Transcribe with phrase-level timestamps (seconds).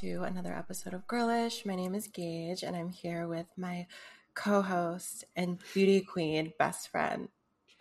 [0.00, 1.66] to another episode of Girlish.
[1.66, 3.86] My name is Gage, and I'm here with my
[4.34, 7.28] co host and beauty queen best friend,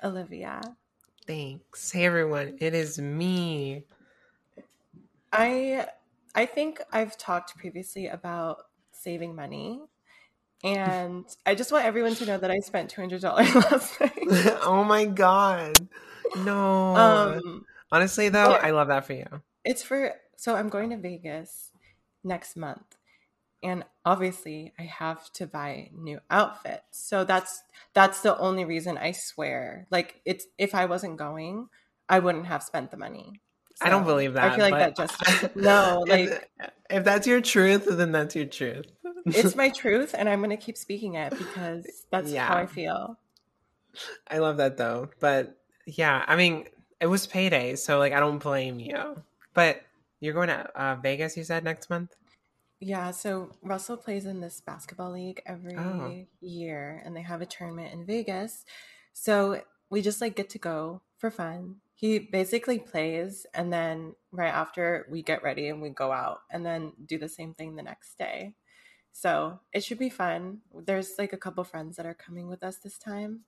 [0.04, 0.62] Olivia.
[1.26, 1.90] Thanks.
[1.92, 3.86] Hey everyone, it is me.
[5.32, 5.88] I
[6.36, 9.80] I think I've talked previously about saving money.
[10.66, 14.12] And I just want everyone to know that I spent two hundred dollars last night.
[14.64, 15.88] oh my god.
[16.36, 16.96] No.
[16.96, 19.28] Um honestly though, I love that for you.
[19.64, 21.71] It's for so I'm going to Vegas
[22.24, 22.98] next month.
[23.64, 26.84] And obviously I have to buy new outfits.
[26.92, 27.62] So that's
[27.94, 29.88] that's the only reason I swear.
[29.92, 31.68] Like it's if I wasn't going,
[32.10, 33.42] I wouldn't have spent the money.
[33.76, 34.52] So I don't believe that.
[34.52, 38.46] I feel like that just no, like if, if that's your truth, then that's your
[38.46, 38.86] truth.
[39.26, 42.48] it's my truth and I'm going to keep speaking it because that's yeah.
[42.48, 43.18] how I feel.
[44.28, 45.10] I love that though.
[45.20, 46.66] But yeah, I mean,
[47.00, 49.22] it was payday, so like I don't blame you.
[49.54, 49.82] But
[50.22, 52.16] you're going to uh, Vegas, you said next month?
[52.80, 56.26] Yeah, so Russell plays in this basketball league every oh.
[56.40, 58.66] year and they have a tournament in Vegas.
[59.14, 61.76] So we just like get to go for fun.
[61.94, 66.66] He basically plays and then right after we get ready and we go out and
[66.66, 68.56] then do the same thing the next day.
[69.12, 70.62] So it should be fun.
[70.74, 73.42] There's like a couple friends that are coming with us this time.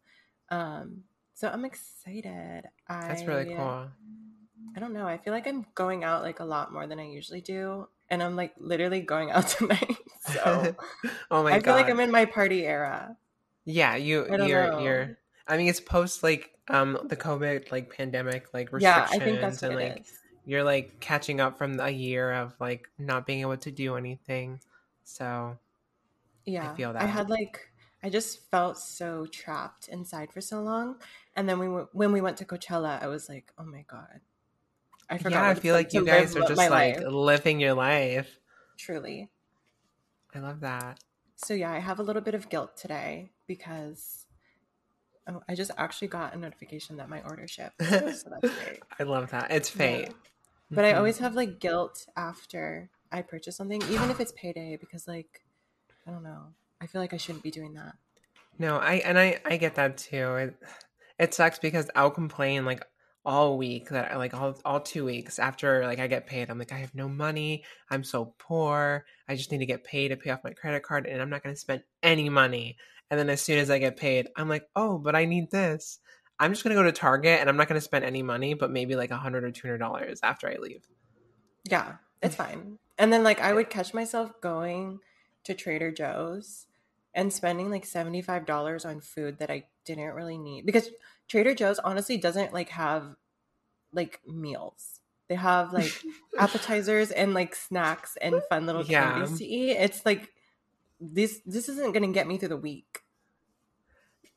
[0.50, 2.66] Um, so I'm excited.
[2.88, 3.88] That's I, really cool.
[4.76, 5.08] I don't know.
[5.08, 7.88] I feel like I'm going out like a lot more than I usually do.
[8.10, 9.98] And I'm like literally going out tonight.
[10.22, 10.76] So
[11.32, 11.60] oh my I god.
[11.60, 13.18] I feel like I'm in my party era.
[13.66, 14.80] Yeah, you you're know.
[14.80, 19.20] you're I mean it's post like um the COVID like pandemic like restrictions yeah, I
[19.20, 20.06] think that's and like
[20.46, 24.60] you're like catching up from a year of like not being able to do anything.
[25.04, 25.58] So
[26.46, 27.02] yeah, I feel that.
[27.02, 27.70] I had like
[28.04, 30.98] I just felt so trapped inside for so long,
[31.36, 34.20] and then we w- when we went to Coachella, I was like, oh my god,
[35.14, 35.44] I forgot.
[35.44, 37.04] Yeah, I feel like you guys are just like life.
[37.06, 38.40] living your life.
[38.78, 39.30] Truly,
[40.34, 41.00] I love that.
[41.36, 44.26] So yeah, I have a little bit of guilt today because
[45.28, 47.80] oh, I just actually got a notification that my order shipped.
[47.80, 48.82] So that's great.
[49.00, 49.52] I love that.
[49.52, 50.08] It's fate.
[50.08, 50.14] Yeah.
[50.72, 50.96] But mm-hmm.
[50.96, 55.44] I always have like guilt after I purchase something, even if it's payday, because like
[56.08, 56.48] I don't know.
[56.82, 57.94] I feel like I shouldn't be doing that.
[58.58, 60.36] No, I and I I get that too.
[60.38, 60.56] It
[61.20, 62.84] it sucks because I'll complain like
[63.26, 66.50] all week that like all all two weeks after like I get paid.
[66.50, 67.64] I'm like I have no money.
[67.90, 69.06] I'm so poor.
[69.28, 71.44] I just need to get paid to pay off my credit card, and I'm not
[71.44, 72.78] going to spend any money.
[73.10, 76.00] And then as soon as I get paid, I'm like, oh, but I need this.
[76.40, 78.54] I'm just going to go to Target and I'm not going to spend any money,
[78.54, 80.86] but maybe like a hundred or two hundred dollars after I leave.
[81.64, 82.80] Yeah, it's fine.
[82.98, 85.00] And then like I would catch myself going
[85.44, 86.66] to Trader Joe's
[87.14, 90.90] and spending like $75 on food that I didn't really need because
[91.28, 93.16] Trader Joe's honestly doesn't like have
[93.94, 95.00] like meals.
[95.30, 95.92] They have like
[96.40, 99.14] appetizers and like snacks and fun little yeah.
[99.14, 99.72] candies to eat.
[99.72, 100.30] It's like
[101.00, 103.00] this this isn't going to get me through the week.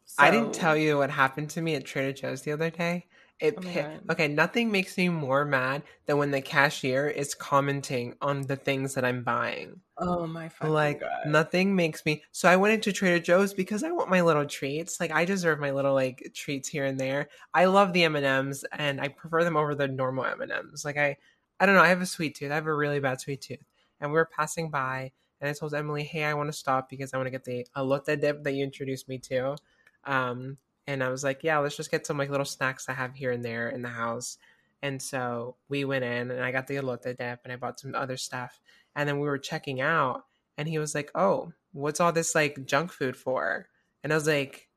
[0.05, 0.23] So...
[0.23, 3.07] I didn't tell you what happened to me at Trader Joe's the other day.
[3.39, 8.43] It oh okay, nothing makes me more mad than when the cashier is commenting on
[8.43, 9.83] the things that I'm buying.
[9.99, 11.11] Oh my fucking like God.
[11.25, 15.01] nothing makes me so I went into Trader Joe's because I want my little treats.
[15.01, 17.29] Like I deserve my little like treats here and there.
[17.55, 20.85] I love the M&Ms and I prefer them over the normal M&Ms.
[20.85, 21.17] Like I
[21.61, 22.51] I don't know, I have a sweet tooth.
[22.53, 23.65] I have a really bad sweet tooth.
[24.01, 27.13] And we were passing by and I told Emily, "Hey, I want to stop because
[27.13, 29.57] I want to get the elote dip that you introduced me to."
[30.05, 33.15] Um and I was like, yeah, let's just get some like little snacks I have
[33.15, 34.39] here and there in the house.
[34.83, 37.95] And so we went in and I got the elote dip and I bought some
[37.95, 38.61] other stuff.
[38.95, 40.25] And then we were checking out
[40.57, 43.69] and he was like, oh, what's all this like junk food for?
[44.03, 44.69] And I was like,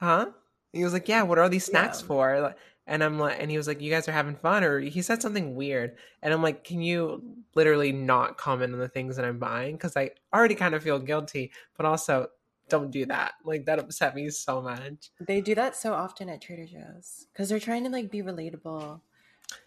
[0.00, 0.26] huh?
[0.72, 2.06] He was like, yeah, what are these snacks yeah.
[2.06, 2.54] for?
[2.86, 5.20] And I'm like, and he was like, you guys are having fun, or he said
[5.20, 5.96] something weird.
[6.22, 7.22] And I'm like, can you
[7.54, 9.74] literally not comment on the things that I'm buying?
[9.74, 12.28] Because I already kind of feel guilty, but also
[12.68, 13.34] don't do that.
[13.44, 15.10] Like that upset me so much.
[15.20, 19.00] They do that so often at Trader Joe's because they're trying to like be relatable.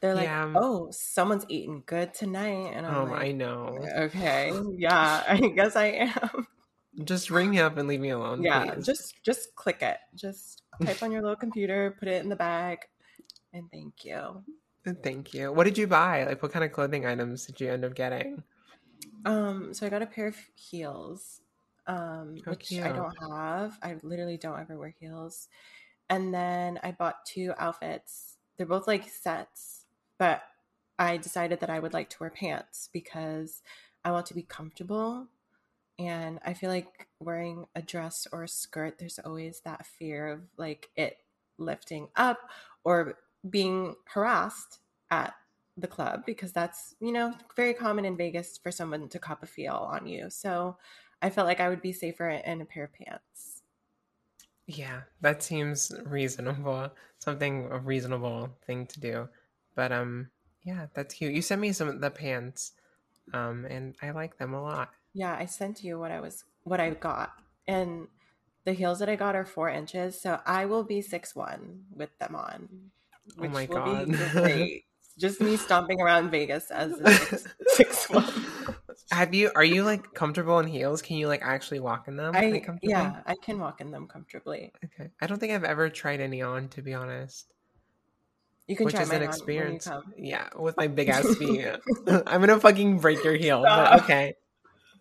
[0.01, 0.54] They're like, yeah.
[0.56, 5.75] "Oh, someone's eating good tonight," and I'm oh, like, "I know." Okay, yeah, I guess
[5.75, 6.48] I am.
[7.06, 8.44] Just ring me up and leave me alone.
[8.44, 8.86] Yeah, please.
[8.86, 9.98] just just click it.
[10.16, 12.80] Just type on your little computer, put it in the bag,
[13.54, 14.44] and thank you.
[15.04, 15.52] Thank you.
[15.52, 16.24] What did you buy?
[16.24, 18.44] Like, what kind of clothing items did you end up getting?
[19.25, 21.38] Um, so I got a pair of heels
[21.89, 22.86] um, which cute.
[22.86, 23.77] I don't have.
[23.81, 25.47] I literally don't ever wear heels.
[26.09, 28.38] And then I bought two outfits.
[28.57, 29.86] They're both like sets,
[30.19, 30.44] but
[31.00, 33.63] I decided that I would like to wear pants because
[34.06, 35.27] I want to be comfortable.
[35.97, 40.42] And I feel like wearing a dress or a skirt, there's always that fear of
[40.57, 41.18] like it
[41.57, 42.38] lifting up
[42.83, 43.18] or
[43.50, 45.33] being harassed at
[45.75, 49.47] the club because that's, you know, very common in Vegas for someone to cop a
[49.47, 50.30] feel on you.
[50.30, 50.77] So
[51.21, 53.62] I felt like I would be safer in a pair of pants.
[54.68, 56.92] Yeah, that seems reasonable.
[57.18, 59.30] Something a reasonable thing to do.
[59.75, 60.30] But um
[60.63, 61.33] yeah, that's cute.
[61.33, 62.74] You sent me some of the pants.
[63.33, 64.92] Um and I like them a lot.
[65.13, 67.31] Yeah, I sent you what I was what I got.
[67.68, 68.07] And
[68.66, 72.18] the heels that I got are four inches, so I will be six one with
[72.19, 72.92] them on.
[73.42, 74.10] oh my god!
[75.18, 78.31] Just me stomping around Vegas as a six, six one.
[79.11, 79.51] Have you?
[79.56, 81.01] Are you like comfortable in heels?
[81.01, 82.35] Can you like actually walk in them?
[82.35, 84.71] I, yeah, I can walk in them comfortably.
[84.85, 87.47] Okay, I don't think I've ever tried any on to be honest.
[88.67, 89.89] You can Which try is an experience.
[90.15, 91.65] Yeah, with my big ass feet.
[92.07, 93.63] I'm gonna fucking break your heel.
[93.63, 94.35] But okay.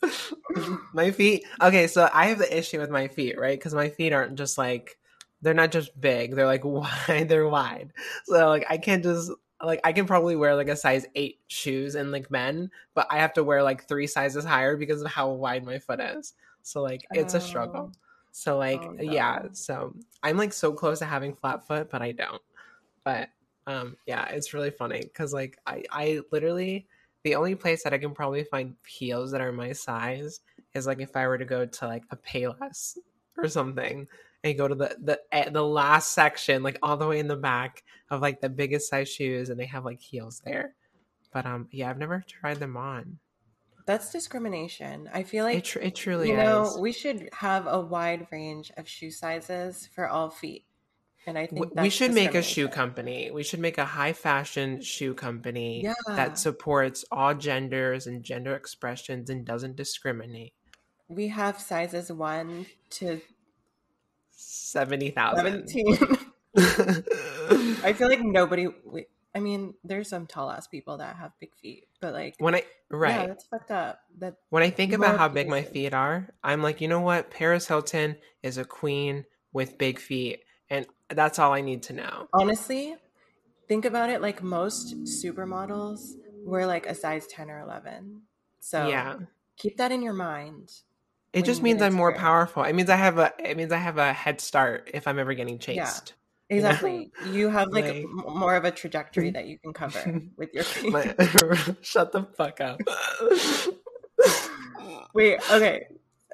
[0.94, 1.44] my feet.
[1.60, 3.58] Okay, so I have the issue with my feet, right?
[3.58, 4.98] Because my feet aren't just like
[5.42, 7.28] they're not just big; they're like wide.
[7.28, 7.92] They're wide.
[8.24, 9.30] So like I can't just
[9.62, 13.18] like I can probably wear like a size eight shoes in like men, but I
[13.18, 16.34] have to wear like three sizes higher because of how wide my foot is.
[16.62, 17.38] So like it's oh.
[17.38, 17.90] a struggle.
[17.92, 17.98] Oh.
[18.30, 19.12] So like oh, no.
[19.12, 22.42] yeah, so I'm like so close to having flat foot, but I don't.
[23.04, 23.30] But
[23.66, 26.86] um yeah, it's really funny because like I I literally
[27.24, 30.40] the only place that I can probably find heels that are my size
[30.74, 32.96] is like if I were to go to like a Payless
[33.36, 34.06] or something
[34.44, 37.36] and go to the the eh, the last section, like all the way in the
[37.36, 40.74] back of like the biggest size shoes, and they have like heels there.
[41.32, 43.18] But um, yeah, I've never tried them on.
[43.86, 45.08] That's discrimination.
[45.12, 46.44] I feel like it, tr- it truly you is.
[46.44, 50.64] know we should have a wide range of shoe sizes for all feet.
[51.26, 53.30] And I think we should make a shoe company.
[53.30, 55.92] We should make a high fashion shoe company yeah.
[56.06, 60.54] that supports all genders and gender expressions and doesn't discriminate.
[61.06, 63.20] We have sizes one to
[64.38, 65.68] seventy thousand.
[65.68, 65.98] Seventeen.
[67.84, 68.68] I feel like nobody.
[69.34, 72.62] I mean, there's some tall ass people that have big feet, but like when I
[72.90, 74.00] right, yeah, that's fucked up.
[74.18, 77.30] That when I think about how big my feet are, I'm like, you know what?
[77.30, 82.28] Paris Hilton is a queen with big feet, and that's all I need to know.
[82.32, 82.96] Honestly,
[83.68, 86.14] think about it like most supermodels
[86.44, 88.22] were like a size 10 or 11.
[88.60, 89.16] So yeah.
[89.56, 90.70] keep that in your mind.
[91.32, 92.62] It just means I'm more powerful.
[92.64, 95.34] It means I have a it means I have a head start if I'm ever
[95.34, 95.76] getting chased.
[95.76, 96.14] Yeah.
[96.50, 97.10] Exactly.
[97.20, 97.32] You, know?
[97.32, 100.92] you have like, like, more of a trajectory that you can cover with your feet.
[100.92, 101.02] My,
[101.82, 102.80] shut the fuck up.
[105.14, 105.88] Wait, okay.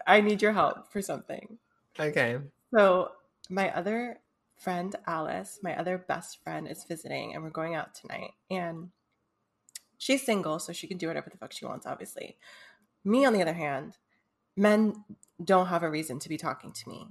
[0.07, 1.59] I need your help for something.
[1.99, 2.39] Okay.
[2.73, 3.13] So,
[3.51, 4.21] my other
[4.57, 8.33] friend Alice, my other best friend, is visiting and we're going out tonight.
[8.51, 8.91] And
[9.99, 12.37] she's single, so she can do whatever the fuck she wants, obviously.
[13.05, 13.97] Me, on the other hand,
[14.57, 15.05] men
[15.43, 17.09] don't have a reason to be talking to me.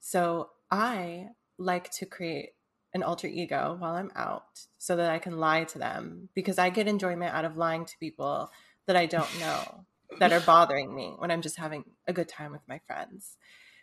[0.00, 1.28] So I
[1.58, 2.50] like to create
[2.94, 6.70] an alter ego while I'm out so that I can lie to them because I
[6.70, 8.50] get enjoyment out of lying to people
[8.86, 9.84] that I don't know
[10.18, 13.36] that are bothering me when I'm just having a good time with my friends.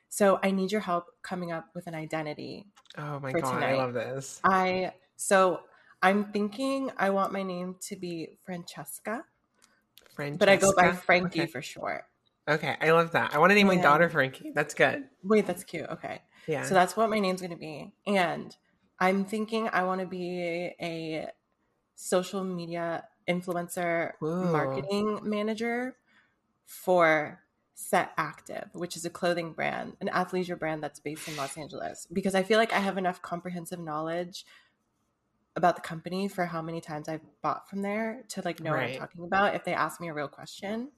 [0.09, 2.65] So I need your help coming up with an identity.
[2.97, 3.73] Oh my god, tonight.
[3.73, 4.39] I love this.
[4.43, 5.61] I so
[6.01, 9.23] I'm thinking I want my name to be Francesca.
[10.15, 10.39] Francesca.
[10.39, 11.51] But I go by Frankie okay.
[11.51, 12.05] for short.
[12.47, 13.33] Okay, I love that.
[13.33, 14.51] I want to name my daughter Frankie.
[14.53, 15.05] That's good.
[15.23, 15.89] Wait, that's cute.
[15.89, 16.21] Okay.
[16.47, 16.63] Yeah.
[16.63, 17.93] So that's what my name's going to be.
[18.05, 18.55] And
[18.99, 21.27] I'm thinking I want to be a
[21.95, 24.51] social media influencer Ooh.
[24.51, 25.95] marketing manager
[26.65, 27.41] for
[27.73, 32.07] Set Active, which is a clothing brand, an athleisure brand that's based in Los Angeles,
[32.13, 34.45] because I feel like I have enough comprehensive knowledge
[35.55, 38.81] about the company for how many times I've bought from there to like know right.
[38.81, 40.91] what I'm talking about if they ask me a real question.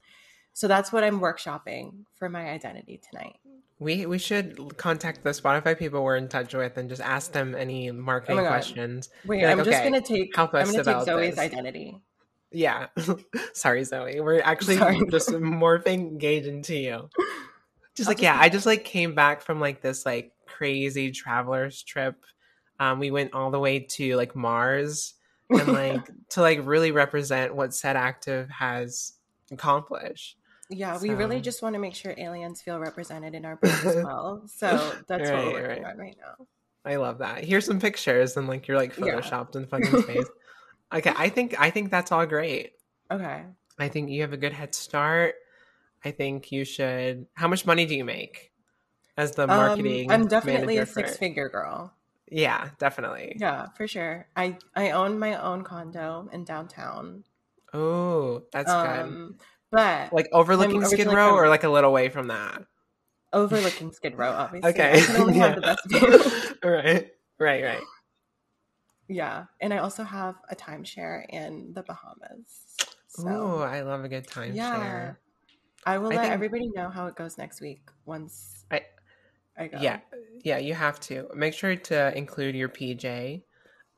[0.58, 3.36] So that's what I'm workshopping for my identity tonight.
[3.78, 7.54] We we should contact the Spotify people we're in touch with and just ask them
[7.54, 9.10] any marketing oh questions.
[9.24, 11.38] Wait, like, I'm okay, just gonna take help us I'm gonna take Zoe's this.
[11.38, 12.02] identity.
[12.52, 12.88] Yeah.
[13.54, 14.20] Sorry, Zoe.
[14.20, 15.00] We're actually Sorry.
[15.12, 17.08] just morphing Gage into you.
[17.94, 22.16] Just like, yeah, I just like came back from like this like crazy traveler's trip.
[22.80, 25.14] Um, we went all the way to like Mars
[25.52, 29.14] and like to like really represent what Set Active has
[29.52, 30.36] accomplished.
[30.70, 33.96] Yeah, we really just want to make sure aliens feel represented in our brand as
[34.04, 34.44] well.
[34.48, 35.94] So that's right, what we're working right.
[35.94, 36.46] on right now.
[36.84, 37.44] I love that.
[37.44, 39.62] Here's some pictures and like you're like photoshopped yeah.
[39.62, 40.28] in fucking space.
[40.94, 42.72] Okay, I think I think that's all great.
[43.12, 43.44] Okay.
[43.78, 45.36] I think you have a good head start.
[46.06, 47.28] I think you should.
[47.34, 48.54] How much money do you make
[49.18, 50.10] as the um, marketing?
[50.10, 51.94] Um, I'm definitely a six figure girl.
[52.32, 53.36] Yeah, definitely.
[53.38, 54.28] Yeah, for sure.
[54.36, 57.26] I I own my own condo in downtown.
[57.74, 59.46] Oh, that's um, good.
[59.72, 62.64] But like overlooking Skid Row, or like a little away from that.
[63.34, 64.70] Overlooking Skid Row, obviously.
[64.70, 65.04] Okay.
[65.34, 65.76] yeah.
[66.64, 67.84] All right, right, right.
[69.10, 72.76] Yeah, and I also have a timeshare in the Bahamas.
[73.08, 74.56] So, oh, I love a good timeshare.
[74.56, 75.14] Yeah,
[75.86, 76.34] I will I let think...
[76.34, 78.82] everybody know how it goes next week once I
[79.58, 79.80] I go.
[79.82, 80.00] Yeah,
[80.44, 83.44] yeah, you have to make sure to include your PJ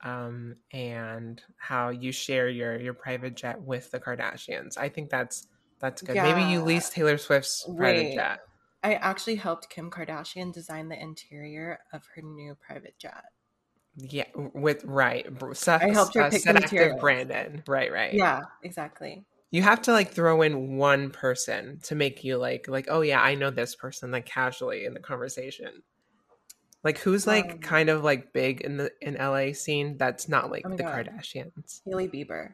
[0.03, 4.77] um, and how you share your your private jet with the Kardashians.
[4.77, 5.47] I think that's
[5.79, 6.15] that's good.
[6.15, 6.23] Yeah.
[6.23, 8.15] Maybe you lease Taylor Swift's private Wait.
[8.15, 8.39] jet.
[8.83, 13.25] I actually helped Kim Kardashian design the interior of her new private jet.
[13.97, 15.27] Yeah, with right.
[15.53, 17.63] Seth, I helped her uh, pick set active Brandon.
[17.67, 18.13] Right, right.
[18.13, 19.25] Yeah, exactly.
[19.51, 23.19] You have to like throw in one person to make you like like oh yeah
[23.19, 25.81] I know this person like casually in the conversation.
[26.83, 30.51] Like who's like um, kind of like big in the in LA scene that's not
[30.51, 31.09] like oh the God.
[31.09, 31.81] Kardashians.
[31.85, 32.51] Hailey Bieber.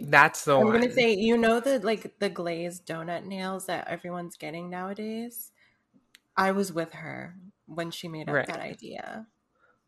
[0.00, 0.80] That's the I'm one.
[0.80, 5.52] gonna say you know the like the glazed donut nails that everyone's getting nowadays.
[6.36, 8.46] I was with her when she made up right.
[8.46, 9.26] that idea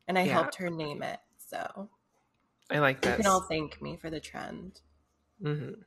[0.08, 0.32] and I yeah.
[0.32, 1.20] helped her name it.
[1.38, 1.88] So
[2.70, 3.18] I like that.
[3.18, 4.80] You can all thank me for the trend.
[5.42, 5.80] Mm-hmm.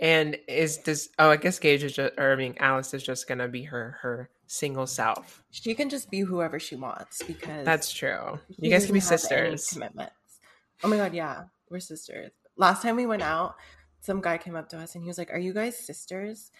[0.00, 1.10] And is this?
[1.18, 3.98] Oh, I guess Gage is just, or I mean, Alice is just gonna be her
[4.00, 5.44] her single self.
[5.50, 8.38] She can just be whoever she wants because that's true.
[8.58, 9.68] You guys can be sisters.
[9.68, 10.12] Commitments.
[10.82, 12.32] Oh my god, yeah, we're sisters.
[12.56, 13.56] Last time we went out,
[14.00, 16.50] some guy came up to us and he was like, "Are you guys sisters?"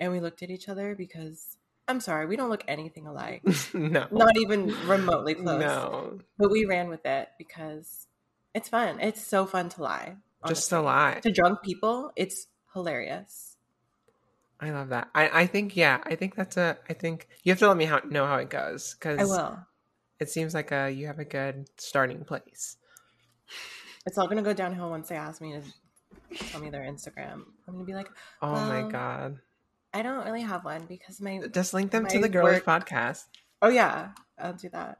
[0.00, 1.56] And we looked at each other because
[1.86, 3.42] I'm sorry, we don't look anything alike.
[3.74, 4.06] no.
[4.10, 5.60] Not even remotely close.
[5.60, 6.18] No.
[6.38, 8.06] But we ran with it because
[8.54, 9.00] it's fun.
[9.00, 10.16] It's so fun to lie.
[10.42, 10.54] Honestly.
[10.54, 11.20] Just to lie.
[11.22, 13.56] To drunk people, it's hilarious.
[14.60, 15.08] I love that.
[15.14, 17.84] I, I think, yeah, I think that's a, I think you have to let me
[17.84, 19.58] how, know how it goes because I will.
[20.20, 22.76] It seems like a, you have a good starting place.
[24.06, 27.44] It's all to go downhill once they ask me to tell me their Instagram.
[27.66, 28.08] I'm to be like,
[28.42, 29.40] oh well, my God
[29.94, 32.84] I don't really have one because my just link them to the Girlish work...
[32.84, 33.22] podcast.
[33.62, 34.08] Oh yeah,
[34.38, 34.98] I'll do that.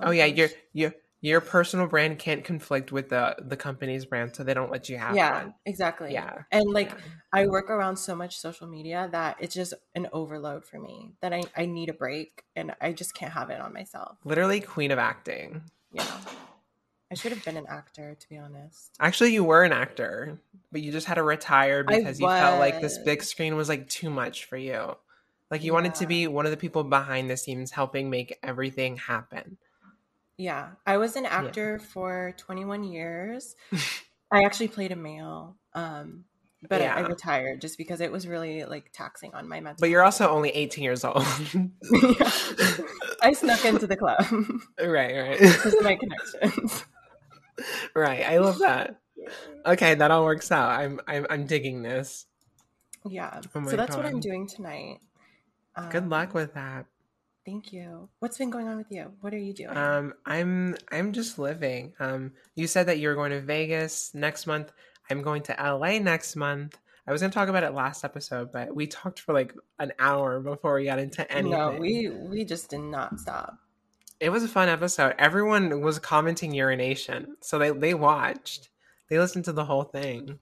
[0.00, 4.44] oh yeah, your your your personal brand can't conflict with the the company's brand, so
[4.44, 5.16] they don't let you have one.
[5.16, 5.54] yeah, one.
[5.64, 6.12] exactly.
[6.12, 6.96] Yeah, and like yeah.
[7.32, 11.14] I work around so much social media that it's just an overload for me.
[11.22, 14.18] That I I need a break, and I just can't have it on myself.
[14.22, 15.62] Literally, queen of acting.
[15.92, 16.04] Yeah.
[17.10, 18.96] I should have been an actor, to be honest.
[18.98, 20.40] Actually, you were an actor,
[20.72, 23.88] but you just had to retire because you felt like this big screen was like
[23.88, 24.96] too much for you.
[25.50, 25.74] Like you yeah.
[25.74, 29.58] wanted to be one of the people behind the scenes helping make everything happen.
[30.36, 31.86] Yeah, I was an actor yeah.
[31.86, 33.54] for 21 years.
[34.30, 36.24] I actually played a male, um,
[36.68, 36.96] but yeah.
[36.96, 39.80] I, I, retired just because it was really like taxing on my mental.
[39.80, 41.18] But you're also only 18 years old.
[43.22, 44.26] I snuck into the club.
[44.84, 45.38] Right, right.
[45.38, 46.84] Because of my connections
[47.94, 48.24] right.
[48.24, 49.00] I love that.
[49.64, 50.70] Okay, that all works out.
[50.70, 52.26] I'm I'm I'm digging this.
[53.04, 53.40] Yeah.
[53.56, 54.04] Oh so that's God.
[54.04, 55.00] what I'm doing tonight.
[55.74, 56.86] Um, Good luck with that.
[57.44, 58.08] Thank you.
[58.20, 59.12] What's been going on with you?
[59.20, 59.76] What are you doing?
[59.76, 61.94] Um, I'm I'm just living.
[61.98, 64.72] Um, you said that you were going to Vegas next month.
[65.10, 66.78] I'm going to LA next month.
[67.06, 69.92] I was going to talk about it last episode, but we talked for like an
[69.98, 71.52] hour before we got into anything.
[71.52, 73.58] No, we we just did not stop
[74.20, 75.14] it was a fun episode.
[75.18, 78.70] Everyone was commenting urination, so they they watched.
[79.08, 80.38] They listened to the whole thing.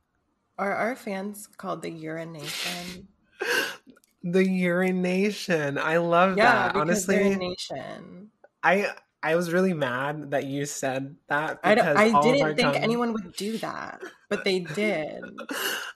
[0.58, 3.08] Are our fans called the urination?
[4.22, 5.78] the urination.
[5.78, 6.76] I love yeah, that.
[6.76, 8.30] Honestly, The urination.
[8.62, 12.82] I I was really mad that you said that because I, I didn't think com-
[12.82, 15.22] anyone would do that, but they did.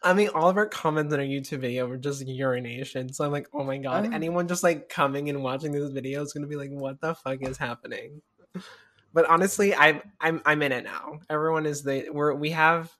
[0.02, 3.12] I mean, all of our comments on our YouTube video were just urination.
[3.12, 4.14] So I'm like, oh my god, oh.
[4.14, 7.42] anyone just like coming and watching this video is gonna be like, what the fuck
[7.42, 8.22] is happening?
[9.14, 11.20] But honestly, I'm I'm I'm in it now.
[11.30, 12.92] Everyone is the we're we have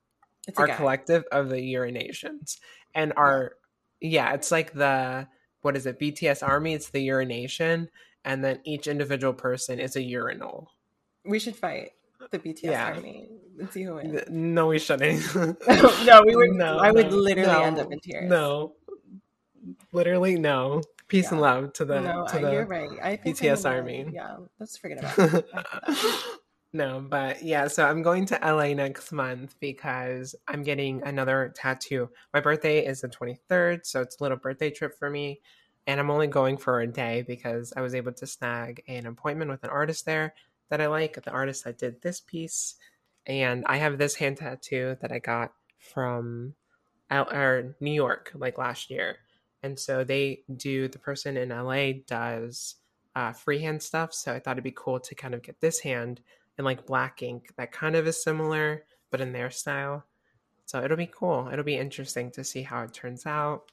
[0.49, 2.57] it's our collective of the urinations
[2.95, 3.53] and our
[4.01, 5.29] yeah, it's like the
[5.61, 6.73] what is it BTS Army?
[6.73, 7.91] It's the urination
[8.29, 10.71] and then each individual person is a urinal.
[11.25, 11.93] We should fight
[12.31, 12.85] the BTS yeah.
[12.85, 14.21] army and see who wins.
[14.29, 15.35] No, we shouldn't.
[16.05, 16.51] no, we would.
[16.51, 18.29] No, I would no, literally no, end up in tears.
[18.29, 18.75] No,
[19.93, 20.83] literally no.
[21.09, 21.31] Peace yeah.
[21.31, 22.91] and love to the no, to the you're right.
[23.03, 24.07] I BTS army.
[24.13, 25.47] Yeah, let's forget about it.
[26.75, 32.11] no, but yeah, so I'm going to LA next month because I'm getting another tattoo.
[32.35, 35.41] My birthday is the 23rd, so it's a little birthday trip for me
[35.89, 39.51] and I'm only going for a day because I was able to snag an appointment
[39.51, 40.35] with an artist there
[40.69, 42.77] that I like, the artist that did this piece.
[43.27, 46.55] And I have this hand tattoo that I got from
[47.11, 49.17] or New York like last year.
[49.63, 52.77] And so they do the person in LA does
[53.17, 54.13] uh, freehand stuff.
[54.13, 56.21] So I thought it'd be cool to kind of get this hand
[56.59, 60.05] in like black ink that kind of is similar, but in their style.
[60.67, 61.49] So it'll be cool.
[61.51, 63.73] It'll be interesting to see how it turns out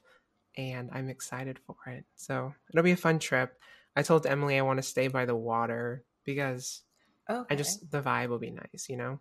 [0.56, 2.04] and I'm excited for it.
[2.14, 3.58] So it'll be a fun trip.
[3.94, 6.82] I told Emily I want to stay by the water because
[7.28, 7.54] okay.
[7.54, 9.20] I just the vibe will be nice, you know.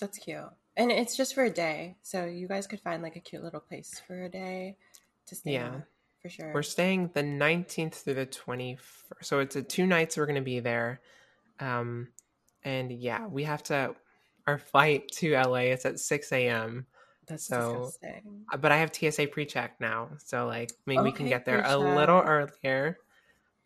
[0.00, 0.50] That's cute.
[0.76, 1.96] And it's just for a day.
[2.02, 4.76] So you guys could find like a cute little place for a day
[5.26, 5.80] to stay yeah.
[6.20, 6.52] For sure.
[6.54, 8.78] We're staying the 19th through the 21st.
[9.20, 11.00] So it's a two nights we're going to be there.
[11.60, 12.08] Um,
[12.62, 13.94] and yeah, we have to,
[14.46, 16.86] our flight to LA is at 6 a.m.
[17.26, 18.44] That's so, disgusting.
[18.52, 21.44] Uh, but I have TSA pre-check now, so like, I mean, okay, we can get
[21.44, 22.98] there a little earlier.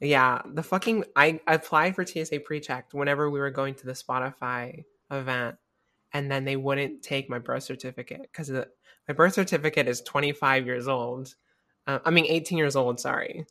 [0.00, 4.84] Yeah, the fucking I applied for TSA pre-check whenever we were going to the Spotify
[5.10, 5.56] event,
[6.12, 10.86] and then they wouldn't take my birth certificate because my birth certificate is 25 years
[10.86, 11.34] old.
[11.86, 13.00] Uh, I mean, 18 years old.
[13.00, 13.44] Sorry,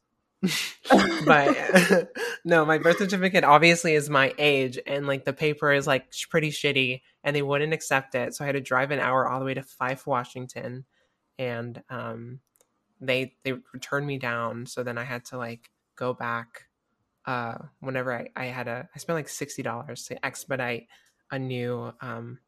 [1.26, 2.10] but
[2.46, 6.52] no, my birth certificate obviously is my age, and like the paper is like pretty
[6.52, 8.36] shitty, and they wouldn't accept it.
[8.36, 10.86] So I had to drive an hour all the way to Fife, Washington,
[11.40, 12.40] and um,
[13.02, 14.66] they they returned me down.
[14.66, 16.64] So then I had to like go back.
[17.26, 20.88] Uh, whenever I, I had a, I spent like sixty dollars to expedite
[21.32, 22.40] a new um,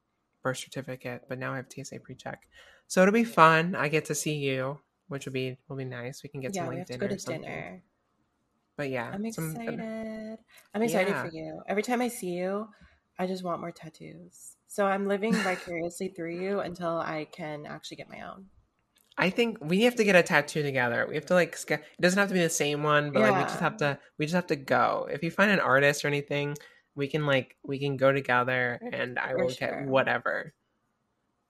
[0.41, 2.47] birth certificate, but now I have TSA pre-check,
[2.87, 3.75] so it'll be fun.
[3.75, 4.79] I get to see you
[5.09, 6.23] which would be will be nice.
[6.23, 7.07] We can get yeah, some like we have dinner.
[7.07, 7.83] To go to dinner.
[8.77, 9.79] But yeah, I'm excited.
[9.79, 10.37] Some,
[10.73, 11.23] I'm excited yeah.
[11.23, 11.61] for you.
[11.67, 12.69] Every time I see you,
[13.17, 14.55] I just want more tattoos.
[14.67, 18.45] So I'm living vicariously through you until I can actually get my own.
[19.17, 21.05] I think we have to get a tattoo together.
[21.09, 23.31] We have to like it doesn't have to be the same one, but yeah.
[23.31, 25.09] like we just have to we just have to go.
[25.11, 26.55] If you find an artist or anything,
[26.95, 29.67] we can like we can go together and I For will sure.
[29.67, 30.53] get whatever.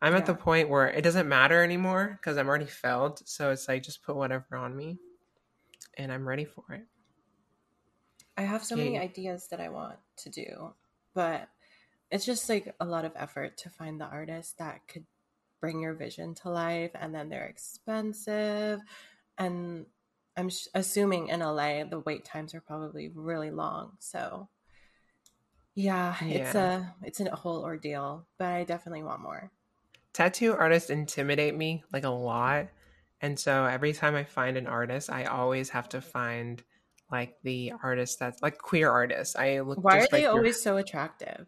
[0.01, 0.19] I'm yeah.
[0.19, 3.27] at the point where it doesn't matter anymore because I'm already filled.
[3.27, 4.97] So it's like just put whatever on me
[5.97, 6.85] and I'm ready for it.
[8.37, 10.73] I have so many ideas that I want to do,
[11.13, 11.49] but
[12.09, 15.05] it's just like a lot of effort to find the artist that could
[15.59, 18.79] bring your vision to life and then they're expensive
[19.37, 19.85] and
[20.37, 23.97] I'm sh- assuming in LA the wait times are probably really long.
[23.99, 24.47] So
[25.75, 29.51] yeah, yeah, it's a it's a whole ordeal, but I definitely want more
[30.19, 32.67] tattoo artists intimidate me like a lot.
[33.21, 36.61] And so every time I find an artist, I always have to find
[37.09, 39.37] like the artist that's like queer artists.
[39.37, 39.81] I look.
[39.81, 41.47] Why are they always so attractive?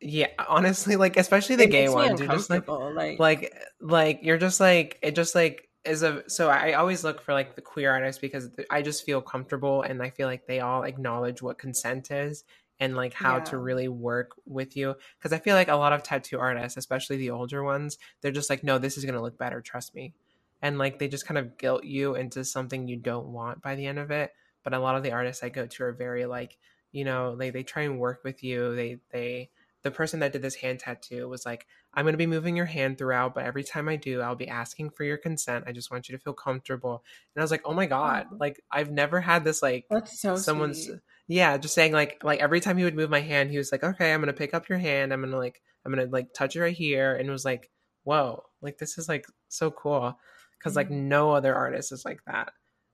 [0.00, 4.38] Yeah, honestly, like especially the it gay ones, you're just like, like, like, like you're
[4.38, 5.16] just like it.
[5.16, 8.82] Just like is a so I always look for like the queer artists because I
[8.82, 12.44] just feel comfortable and I feel like they all acknowledge what consent is
[12.80, 13.44] and like how yeah.
[13.44, 17.16] to really work with you because i feel like a lot of tattoo artists especially
[17.16, 20.14] the older ones they're just like no this is going to look better trust me.
[20.62, 23.86] And like they just kind of guilt you into something you don't want by the
[23.86, 24.32] end of it
[24.64, 26.56] but a lot of the artists i go to are very like
[26.92, 29.50] you know they, they try and work with you they they
[29.82, 32.66] the person that did this hand tattoo was like i'm going to be moving your
[32.66, 35.90] hand throughout but every time i do i'll be asking for your consent i just
[35.90, 37.04] want you to feel comfortable.
[37.34, 40.36] And i was like oh my god like i've never had this like that's so
[40.36, 43.58] someone's sweet yeah just saying like like every time he would move my hand he
[43.58, 45.12] was like okay i'm gonna pick up your hand.
[45.12, 47.14] I'm gonna like i'm gonna like touch it right here.
[47.14, 47.70] And it was like
[48.04, 50.18] whoa like this is like so cool.
[50.58, 50.78] Because mm-hmm.
[50.78, 52.52] like no other artist is like that.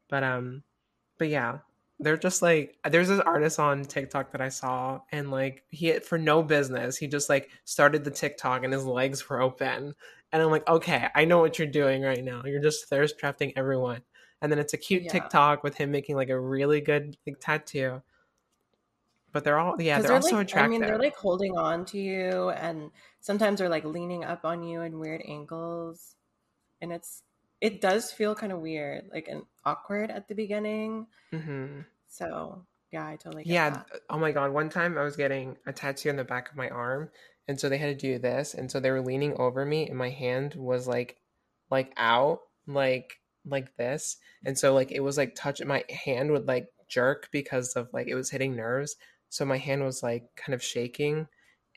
[0.08, 0.62] But um
[1.18, 1.58] but yeah
[2.00, 6.18] they're just like there's this artist on tiktok that i saw and like he for
[6.18, 9.94] no business he just like started the tiktok and his legs were open.
[10.32, 12.42] And i'm like okay i know what you're doing right now.
[12.46, 14.02] You're just thirst trapping everyone.
[14.40, 15.12] And then it's a cute yeah.
[15.12, 18.02] tiktok with him making like a really good like tattoo
[19.32, 20.66] but they're all yeah they're, also like, attractive.
[20.66, 22.90] I mean, they're like holding on to you, and
[23.20, 26.14] sometimes they're like leaning up on you in weird angles,
[26.80, 27.22] and it's
[27.60, 31.06] it does feel kind of weird, like and awkward at the beginning.
[31.32, 31.80] Mm-hmm.
[32.08, 33.70] So yeah, I totally yeah.
[33.70, 33.86] That.
[34.10, 34.52] Oh my god!
[34.52, 37.10] One time I was getting a tattoo on the back of my arm,
[37.48, 39.96] and so they had to do this, and so they were leaning over me, and
[39.96, 41.16] my hand was like
[41.70, 46.46] like out like like this and so like it was like touching my hand would
[46.46, 48.96] like jerk because of like it was hitting nerves
[49.32, 51.26] so my hand was like kind of shaking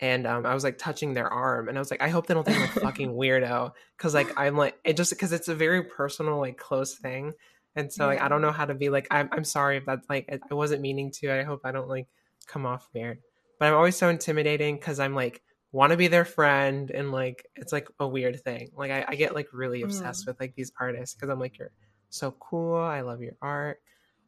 [0.01, 2.33] and um, I was like touching their arm, and I was like, I hope they
[2.33, 5.55] don't think I'm a fucking weirdo, because like I'm like it just because it's a
[5.55, 7.31] very personal like close thing,
[7.77, 10.05] and so like I don't know how to be like I'm I'm sorry if that's
[10.09, 11.31] like I wasn't meaning to.
[11.31, 12.07] I hope I don't like
[12.45, 13.19] come off weird,
[13.57, 15.41] but I'm always so intimidating because I'm like
[15.71, 18.71] want to be their friend, and like it's like a weird thing.
[18.75, 20.27] Like I, I get like really obsessed mm.
[20.27, 21.71] with like these artists because I'm like you're
[22.09, 22.75] so cool.
[22.75, 23.79] I love your art,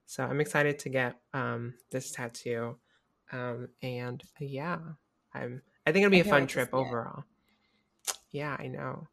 [0.06, 2.78] so I'm excited to get um this tattoo
[3.32, 4.80] um, and uh, yeah,
[5.34, 5.62] I'm.
[5.86, 7.24] I think it'll be I a fun trip overall.
[8.32, 9.08] Yeah, I know.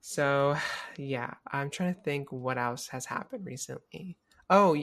[0.00, 0.56] So,
[0.96, 4.16] yeah, I'm trying to think what else has happened recently.
[4.50, 4.76] Oh,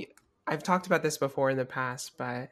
[0.48, 2.52] I've talked about this before in the past, but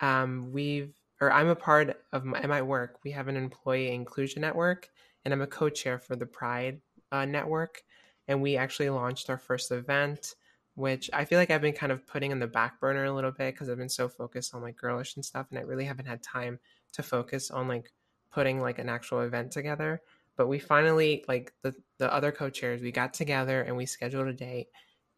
[0.00, 2.98] um, we've or I'm a part of my, my work.
[3.04, 4.90] We have an employee inclusion network,
[5.24, 6.80] and I'm a co-chair for the Pride
[7.12, 7.82] uh, network.
[8.28, 10.34] And we actually launched our first event
[10.76, 13.32] which I feel like I've been kind of putting in the back burner a little
[13.32, 16.06] bit because I've been so focused on like girlish and stuff, and I really haven't
[16.06, 16.60] had time
[16.92, 17.92] to focus on like
[18.30, 20.02] putting like an actual event together.
[20.36, 24.34] But we finally like the the other co-chairs, we got together and we scheduled a
[24.34, 24.68] date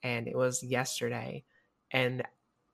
[0.04, 1.44] and it was yesterday.
[1.90, 2.22] And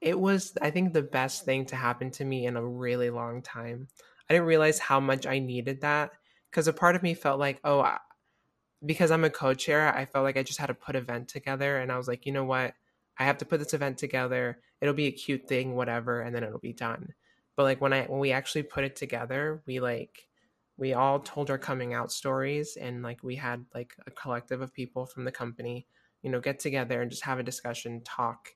[0.03, 3.41] it was I think the best thing to happen to me in a really long
[3.41, 3.89] time.
[4.29, 6.11] I didn't realize how much I needed that
[6.51, 7.97] because a part of me felt like, oh,
[8.85, 11.91] because I'm a co-chair, I felt like I just had to put event together and
[11.91, 12.75] I was like, you know what?
[13.19, 14.61] I have to put this event together.
[14.81, 17.15] It'll be a cute thing, whatever, and then it'll be done.
[17.57, 20.27] But like when I when we actually put it together, we like
[20.77, 24.75] we all told our coming out stories and like we had like a collective of
[24.75, 25.87] people from the company,
[26.23, 28.49] you know, get together and just have a discussion, talk.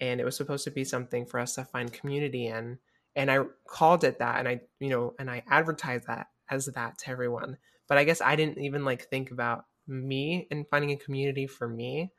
[0.00, 2.78] And it was supposed to be something for us to find community in.
[3.16, 6.98] And I called it that and I, you know, and I advertised that as that
[6.98, 7.56] to everyone.
[7.88, 11.68] But I guess I didn't even like think about me and finding a community for
[11.68, 12.10] me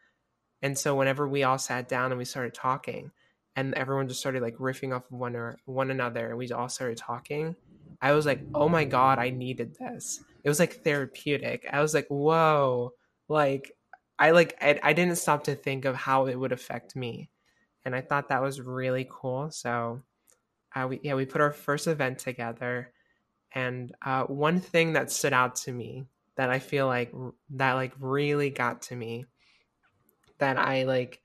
[0.61, 3.11] and so whenever we all sat down and we started talking,
[3.55, 6.69] and everyone just started like riffing off of one or one another, and we all
[6.69, 7.55] started talking,
[8.01, 10.21] I was like, oh my god, I needed this.
[10.43, 11.67] It was like therapeutic.
[11.71, 12.93] I was like, whoa,
[13.29, 13.73] like
[14.17, 17.29] I like I, I didn't stop to think of how it would affect me,
[17.85, 19.51] and I thought that was really cool.
[19.51, 20.01] So,
[20.75, 22.91] uh, we yeah we put our first event together,
[23.55, 27.13] and uh, one thing that stood out to me that I feel like
[27.51, 29.25] that like really got to me
[30.37, 31.21] that I like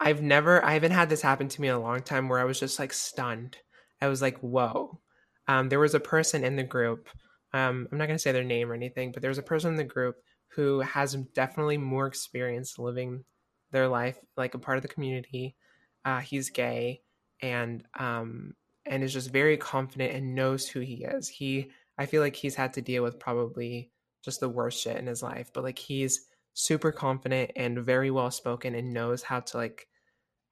[0.00, 2.44] I've never I haven't had this happen to me in a long time where I
[2.44, 3.58] was just like stunned.
[4.00, 4.98] I was like, whoa.
[5.46, 7.08] Um, there was a person in the group.
[7.52, 9.76] Um, I'm not gonna say their name or anything, but there was a person in
[9.76, 10.16] the group
[10.48, 13.24] who has definitely more experience living
[13.70, 15.56] their life like a part of the community.
[16.04, 17.02] Uh, he's gay
[17.42, 18.54] and um,
[18.88, 21.28] and is just very confident and knows who he is.
[21.28, 23.90] He I feel like he's had to deal with probably
[24.24, 28.30] just the worst shit in his life, but like he's super confident and very well
[28.30, 29.86] spoken and knows how to like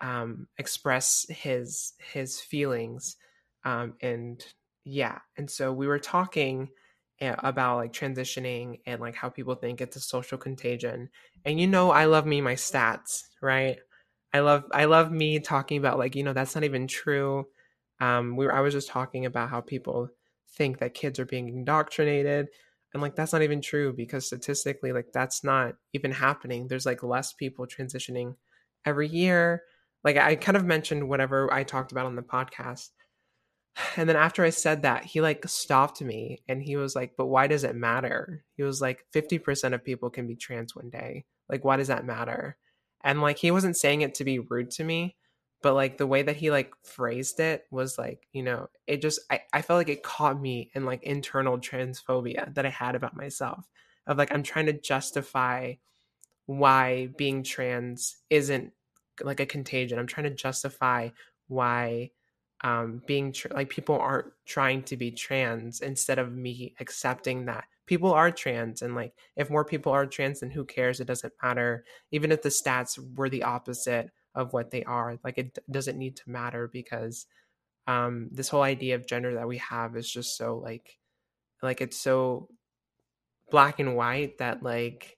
[0.01, 3.17] um, express his his feelings
[3.65, 4.45] um, and
[4.85, 6.69] yeah and so we were talking
[7.21, 11.09] eh, about like transitioning and like how people think it's a social contagion
[11.45, 13.79] and you know i love me my stats right
[14.33, 17.45] i love i love me talking about like you know that's not even true
[18.01, 20.09] um we were i was just talking about how people
[20.57, 22.49] think that kids are being indoctrinated
[22.97, 26.67] and like that's not even true because statistically like that's not even happening.
[26.67, 28.37] There's like less people transitioning
[28.87, 29.65] every year.
[30.03, 32.91] Like i kind of mentioned whatever i talked about on the podcast
[33.97, 37.27] and then after i said that he like stopped me and he was like but
[37.27, 38.45] why does it matter?
[38.57, 41.27] He was like 50% of people can be trans one day.
[41.51, 42.57] Like why does that matter?
[43.03, 45.17] And like he wasn't saying it to be rude to me
[45.63, 49.21] but like the way that he like phrased it was like you know it just
[49.31, 53.17] I, I felt like it caught me in like internal transphobia that i had about
[53.17, 53.69] myself
[54.07, 55.75] of like i'm trying to justify
[56.47, 58.73] why being trans isn't
[59.23, 59.99] like a contagion.
[59.99, 61.11] I'm trying to justify
[61.49, 62.11] why
[62.63, 67.65] um being tr- like people aren't trying to be trans instead of me accepting that
[67.85, 71.01] people are trans and like if more people are trans then who cares?
[71.01, 71.85] It doesn't matter.
[72.13, 75.19] Even if the stats were the opposite of what they are.
[75.25, 77.27] Like it doesn't need to matter because
[77.89, 80.99] um, this whole idea of gender that we have is just so like
[81.63, 82.49] like it's so
[83.51, 85.17] black and white that like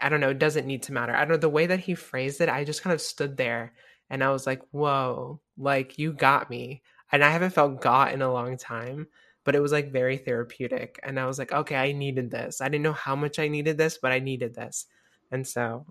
[0.00, 1.14] I don't know, it doesn't need to matter.
[1.14, 3.74] I don't know the way that he phrased it, I just kind of stood there
[4.08, 6.82] and I was like, whoa, like you got me.
[7.12, 9.08] And I haven't felt got in a long time,
[9.44, 10.98] but it was like very therapeutic.
[11.02, 12.60] And I was like, okay, I needed this.
[12.60, 14.86] I didn't know how much I needed this, but I needed this.
[15.30, 15.86] And so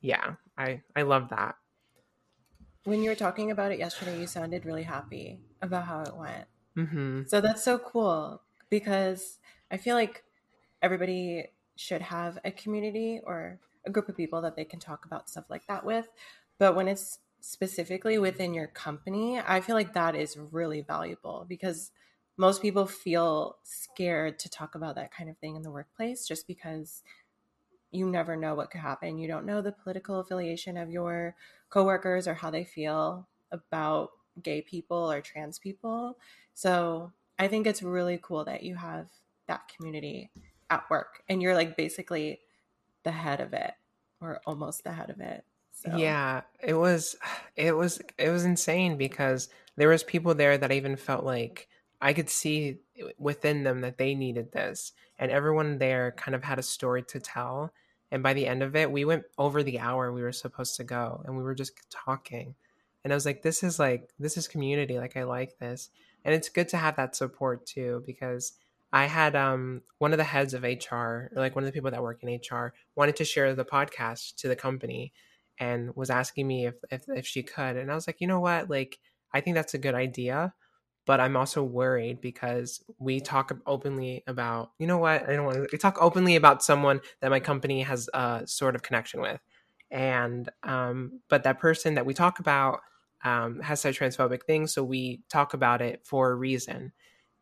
[0.00, 1.54] yeah, I I love that
[2.84, 6.46] when you were talking about it yesterday, you sounded really happy about how it went.
[6.76, 7.22] Mm-hmm.
[7.26, 9.38] So that's so cool because
[9.70, 10.24] I feel like
[10.82, 15.28] everybody should have a community or a group of people that they can talk about
[15.28, 16.08] stuff like that with.
[16.58, 21.90] But when it's specifically within your company, I feel like that is really valuable because
[22.36, 26.46] most people feel scared to talk about that kind of thing in the workplace just
[26.46, 27.02] because
[27.92, 29.18] you never know what could happen.
[29.18, 31.36] You don't know the political affiliation of your
[31.74, 34.10] coworkers or how they feel about
[34.40, 36.16] gay people or trans people.
[36.54, 39.08] So I think it's really cool that you have
[39.48, 40.30] that community
[40.70, 42.38] at work and you're like basically
[43.02, 43.72] the head of it
[44.20, 45.44] or almost the head of it.
[45.72, 45.96] So.
[45.96, 47.16] Yeah, it was
[47.56, 51.68] it was it was insane because there was people there that I even felt like
[52.00, 52.78] I could see
[53.18, 57.18] within them that they needed this and everyone there kind of had a story to
[57.18, 57.72] tell
[58.14, 60.84] and by the end of it, we went over the hour we were supposed to
[60.84, 62.54] go and we were just talking.
[63.02, 65.00] And I was like, this is like, this is community.
[65.00, 65.90] Like, I like this.
[66.24, 68.52] And it's good to have that support too, because
[68.92, 72.04] I had um, one of the heads of HR, like one of the people that
[72.04, 75.12] work in HR, wanted to share the podcast to the company
[75.58, 77.76] and was asking me if, if, if she could.
[77.76, 78.70] And I was like, you know what?
[78.70, 79.00] Like,
[79.32, 80.54] I think that's a good idea.
[81.06, 85.28] But I'm also worried because we talk openly about, you know what?
[85.28, 88.74] I don't want to, we talk openly about someone that my company has a sort
[88.74, 89.40] of connection with.
[89.90, 92.80] And, um, but that person that we talk about
[93.22, 94.72] um, has said transphobic things.
[94.72, 96.92] So we talk about it for a reason.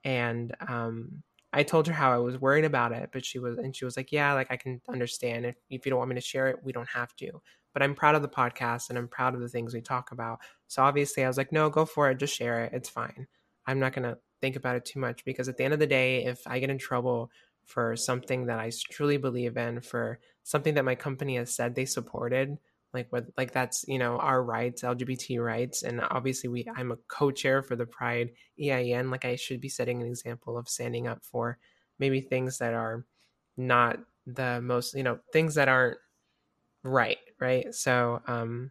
[0.05, 1.23] And, um,
[1.53, 3.97] I told her how I was worried about it, but she was, and she was
[3.97, 6.57] like, yeah, like I can understand if, if you don't want me to share it,
[6.65, 7.43] we don't have to.
[7.75, 10.41] But I'm proud of the podcast and I'm proud of the things we talk about.
[10.69, 12.19] So obviously I was like, no, go for it.
[12.19, 12.73] Just share it.
[12.73, 13.27] It's fine.
[13.67, 15.87] I'm not going to think about it too much because at the end of the
[15.87, 17.31] day, if I get in trouble
[17.65, 21.85] for something that I truly believe in, for something that my company has said they
[21.85, 22.59] supported,
[22.93, 26.97] like what like that's you know our rights lgbt rights and obviously we i'm a
[27.09, 31.25] co-chair for the pride ein like i should be setting an example of standing up
[31.25, 31.59] for
[31.99, 33.05] maybe things that are
[33.57, 35.99] not the most you know things that aren't
[36.85, 37.75] right right?
[37.75, 38.71] So um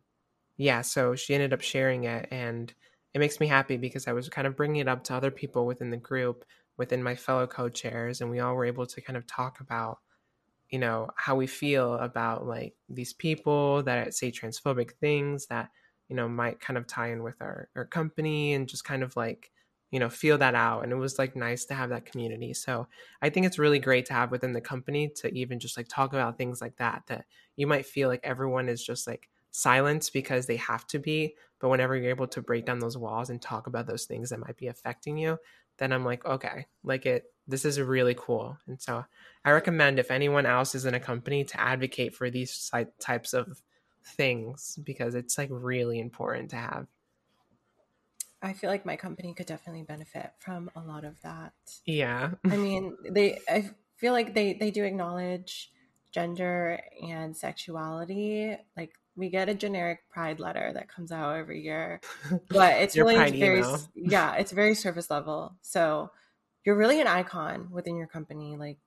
[0.58, 2.74] yeah so she ended up sharing it and
[3.14, 5.66] it makes me happy because I was kind of bringing it up to other people
[5.66, 6.46] within the group,
[6.78, 10.00] within my fellow co-chairs, and we all were able to kind of talk about,
[10.70, 15.70] you know, how we feel about like these people that say transphobic things that
[16.10, 19.16] you know might kind of tie in with our our company and just kind of
[19.16, 19.52] like
[19.92, 20.84] you know feel that out.
[20.84, 22.54] And it was like nice to have that community.
[22.54, 22.88] So
[23.22, 26.14] i think it's really great to have within the company to even just like talk
[26.14, 30.46] about things like that that you might feel like everyone is just like silence because
[30.48, 33.68] they have to be but whenever you're able to break down those walls and talk
[33.68, 35.38] about those things that might be affecting you
[35.78, 38.58] then i'm like okay like it this is really cool.
[38.68, 39.06] And so
[39.44, 43.62] i recommend if anyone else is in a company to advocate for these types of
[44.04, 46.88] things because it's like really important to have.
[48.42, 51.54] I feel like my company could definitely benefit from a lot of that.
[51.86, 52.32] Yeah.
[52.50, 55.72] I mean they i feel like they they do acknowledge
[56.12, 62.00] gender and sexuality like we get a generic pride letter that comes out every year
[62.50, 63.80] but it's really very email.
[63.96, 65.56] yeah it's very surface level.
[65.62, 66.12] So
[66.64, 68.78] you're really an icon within your company like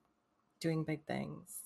[0.60, 1.58] doing big things.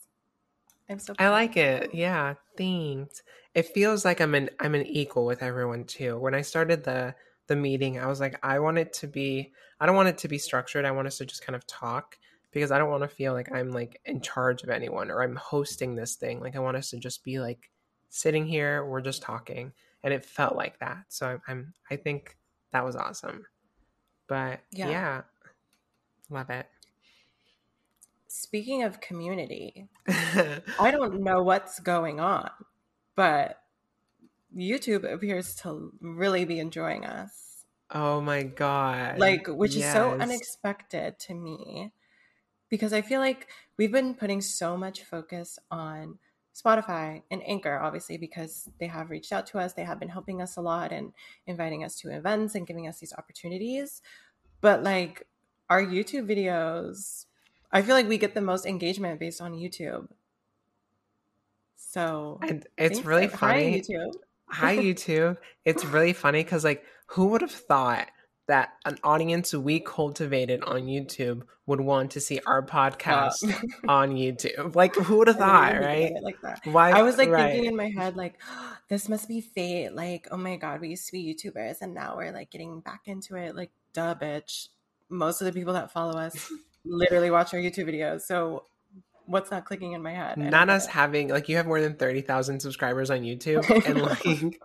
[0.91, 1.91] I'm so i like it.
[1.95, 3.23] yeah thanks.
[3.55, 6.19] It feels like i'm an i'm an equal with everyone too.
[6.19, 7.15] When i started the
[7.47, 10.29] the meeting i was like i want it to be i don't want it to
[10.29, 10.85] be structured.
[10.85, 12.19] I want us to just kind of talk
[12.51, 15.37] because i don't want to feel like i'm like in charge of anyone or i'm
[15.37, 16.41] hosting this thing.
[16.41, 17.71] Like i want us to just be like
[18.09, 21.05] sitting here, we're just talking, and it felt like that.
[21.09, 22.37] So I'm, I think
[22.73, 23.47] that was awesome.
[24.29, 25.23] But yeah, yeah
[26.31, 26.67] love it.
[28.29, 32.51] Speaking of community, I don't know what's going on,
[33.17, 33.63] but
[34.57, 37.65] YouTube appears to really be enjoying us.
[37.91, 39.19] Oh my god.
[39.19, 39.87] Like which yes.
[39.87, 41.93] is so unexpected to me
[42.69, 46.19] because I feel like we've been putting so much focus on
[46.59, 49.75] Spotify and Anchor, obviously, because they have reached out to us.
[49.75, 51.13] They have been helping us a lot and
[51.47, 54.03] inviting us to events and giving us these opportunities.
[54.61, 55.27] But like
[55.71, 57.27] our YouTube videos,
[57.71, 60.09] I feel like we get the most engagement based on YouTube.
[61.77, 63.73] So and it's really funny.
[63.73, 64.13] Hi, YouTube.
[64.49, 65.37] Hi, YouTube.
[65.65, 68.09] It's really funny because like who would have thought
[68.49, 73.45] that an audience we cultivated on YouTube would want to see our podcast
[73.89, 74.75] on YouTube.
[74.75, 76.13] Like who would have thought, right?
[76.23, 76.61] Like that.
[76.65, 77.53] Why I was like right.
[77.53, 79.95] thinking in my head, like, oh, this must be fate.
[79.95, 83.03] Like, oh my god, we used to be YouTubers and now we're like getting back
[83.05, 83.55] into it.
[83.55, 84.69] Like, duh, bitch.
[85.11, 86.51] Most of the people that follow us
[86.85, 88.23] literally watch our YouTube videos.
[88.23, 88.65] So
[89.27, 90.39] what's not clicking in my head?
[90.39, 94.59] Not us having like you have more than thirty thousand subscribers on YouTube and like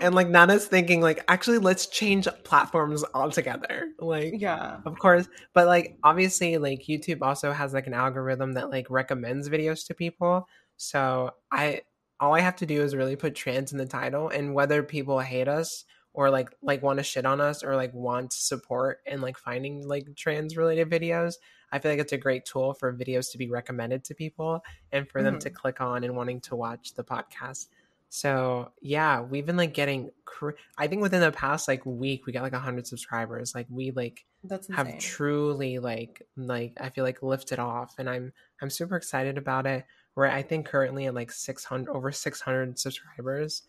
[0.00, 3.88] and like Nana's thinking like actually let's change platforms altogether.
[3.98, 8.70] Like yeah, of course, but like obviously like YouTube also has like an algorithm that
[8.70, 10.48] like recommends videos to people.
[10.76, 11.82] So I
[12.18, 15.20] all I have to do is really put trans in the title, and whether people
[15.20, 19.20] hate us or like like want to shit on us or like want support in
[19.20, 21.34] like finding like trans related videos
[21.72, 24.60] i feel like it's a great tool for videos to be recommended to people
[24.92, 25.40] and for them mm-hmm.
[25.40, 27.68] to click on and wanting to watch the podcast
[28.12, 30.10] so yeah, we've been like getting.
[30.24, 33.54] Cr- I think within the past like week, we got like hundred subscribers.
[33.54, 38.32] Like we like That's have truly like like I feel like lifted off, and I'm
[38.60, 39.84] I'm super excited about it.
[40.16, 43.62] We're I think currently at like six hundred over six hundred subscribers,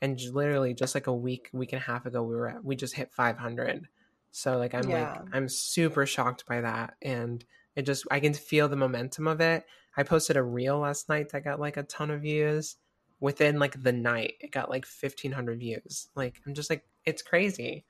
[0.00, 2.64] and j- literally just like a week week and a half ago, we were at
[2.64, 3.88] we just hit five hundred.
[4.30, 5.10] So like I'm yeah.
[5.10, 9.40] like I'm super shocked by that, and it just I can feel the momentum of
[9.40, 9.66] it.
[9.96, 12.76] I posted a reel last night that got like a ton of views
[13.20, 16.08] within like the night it got like 1500 views.
[16.14, 17.84] Like i'm just like it's crazy.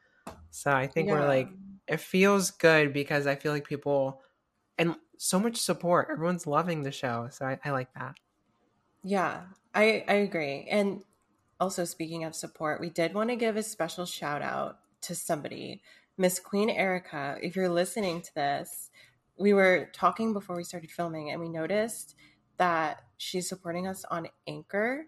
[0.51, 1.15] So i think yeah.
[1.15, 1.49] we're like
[1.87, 4.23] it feels good because i feel like people
[4.79, 6.09] and so much support.
[6.13, 8.15] Everyone's loving the show so i, I like that.
[9.03, 9.43] Yeah
[9.75, 10.67] i i agree.
[10.71, 11.03] And
[11.61, 15.81] also speaking of support we did want to give a special shout out to somebody
[16.21, 18.91] Miss Queen Erica, if you're listening to this,
[19.39, 22.17] we were talking before we started filming and we noticed
[22.57, 25.07] that she's supporting us on Anchor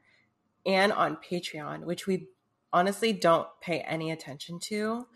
[0.67, 2.29] and on Patreon, which we
[2.73, 5.07] honestly don't pay any attention to.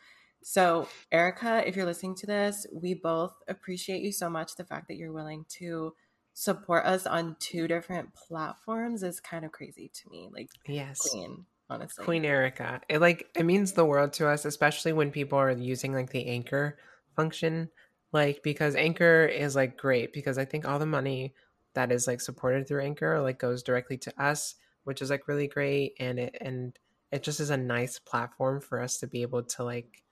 [0.42, 4.57] So, Erica, if you're listening to this, we both appreciate you so much.
[4.57, 5.94] The fact that you're willing to
[6.35, 10.28] support us on two different platforms is kind of crazy to me.
[10.30, 12.83] Like, yes, Queen, honestly, Queen Erica.
[12.88, 16.26] It like it means the world to us, especially when people are using like the
[16.26, 16.76] Anchor
[17.16, 17.70] function,
[18.12, 21.33] like because Anchor is like great because I think all the money
[21.74, 25.49] that is like supported through Anchor like goes directly to us, which is like really
[25.49, 26.79] great, and it and
[27.11, 30.05] it just is a nice platform for us to be able to like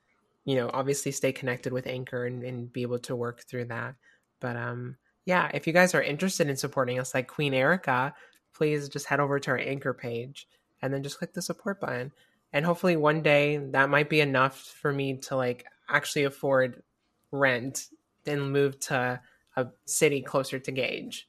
[0.45, 3.95] you know, obviously stay connected with Anchor and, and be able to work through that.
[4.41, 8.15] But um, yeah, if you guys are interested in supporting us like Queen Erica,
[8.55, 10.49] please just head over to our Anchor page
[10.81, 12.13] and then just click the support button.
[12.53, 16.83] And hopefully one day that might be enough for me to like actually afford
[17.31, 17.87] rent
[18.27, 19.21] and move to
[19.57, 21.29] a city closer to Gage.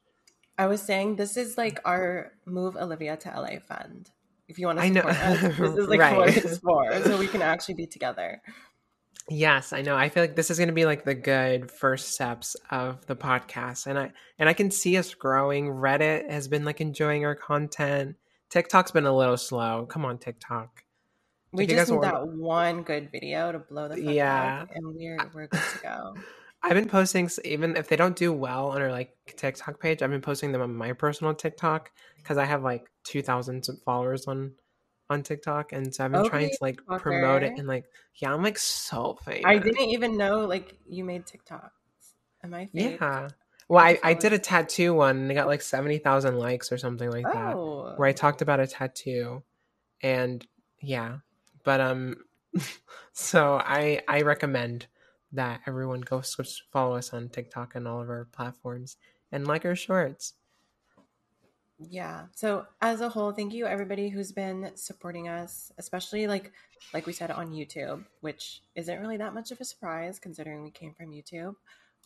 [0.57, 4.09] I was saying this is like our move Olivia to LA fund.
[4.47, 6.17] If you want to support us, this is like right.
[6.17, 8.41] what it's for, so we can actually be together.
[9.29, 9.95] Yes, I know.
[9.95, 13.15] I feel like this is going to be like the good first steps of the
[13.15, 15.67] podcast, and I and I can see us growing.
[15.67, 18.17] Reddit has been like enjoying our content.
[18.49, 19.87] TikTok's been a little slow.
[19.89, 20.83] Come on, TikTok.
[21.53, 25.47] We just need that one good video to blow the fuck yeah, and we're we're
[25.47, 26.15] good to go.
[26.63, 30.01] I've been posting even if they don't do well on our like TikTok page.
[30.01, 34.27] I've been posting them on my personal TikTok because I have like two thousand followers
[34.27, 34.53] on
[35.09, 37.01] on TikTok, and so I've been okay, trying to like TikToker.
[37.01, 39.43] promote it and like yeah, I'm like so famous.
[39.45, 41.69] I didn't even know like you made TikToks.
[42.43, 42.97] Am I fake?
[42.99, 43.27] Yeah.
[43.69, 47.09] Well, I, I did a tattoo one and I got like 70,000 likes or something
[47.09, 47.93] like that oh.
[47.95, 49.41] where I talked about a tattoo
[50.01, 50.45] and
[50.81, 51.17] yeah.
[51.63, 52.17] But um
[53.13, 54.87] so I I recommend
[55.33, 56.21] that everyone go
[56.71, 58.97] follow us on TikTok and all of our platforms
[59.31, 60.33] and like our shorts.
[61.79, 62.27] Yeah.
[62.35, 66.51] So as a whole, thank you everybody who's been supporting us, especially like
[66.93, 70.71] like we said on YouTube, which isn't really that much of a surprise considering we
[70.71, 71.55] came from YouTube.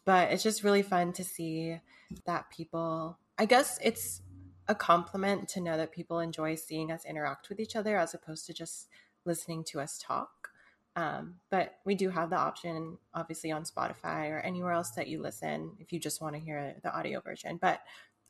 [0.06, 1.80] But it's just really fun to see
[2.26, 4.22] that people I guess it's
[4.68, 8.46] a compliment to know that people enjoy seeing us interact with each other as opposed
[8.48, 8.88] to just
[9.26, 10.30] listening to us talk.
[10.98, 15.22] Um, but we do have the option, obviously, on Spotify or anywhere else that you
[15.22, 17.60] listen if you just want to hear the audio version.
[17.62, 17.82] But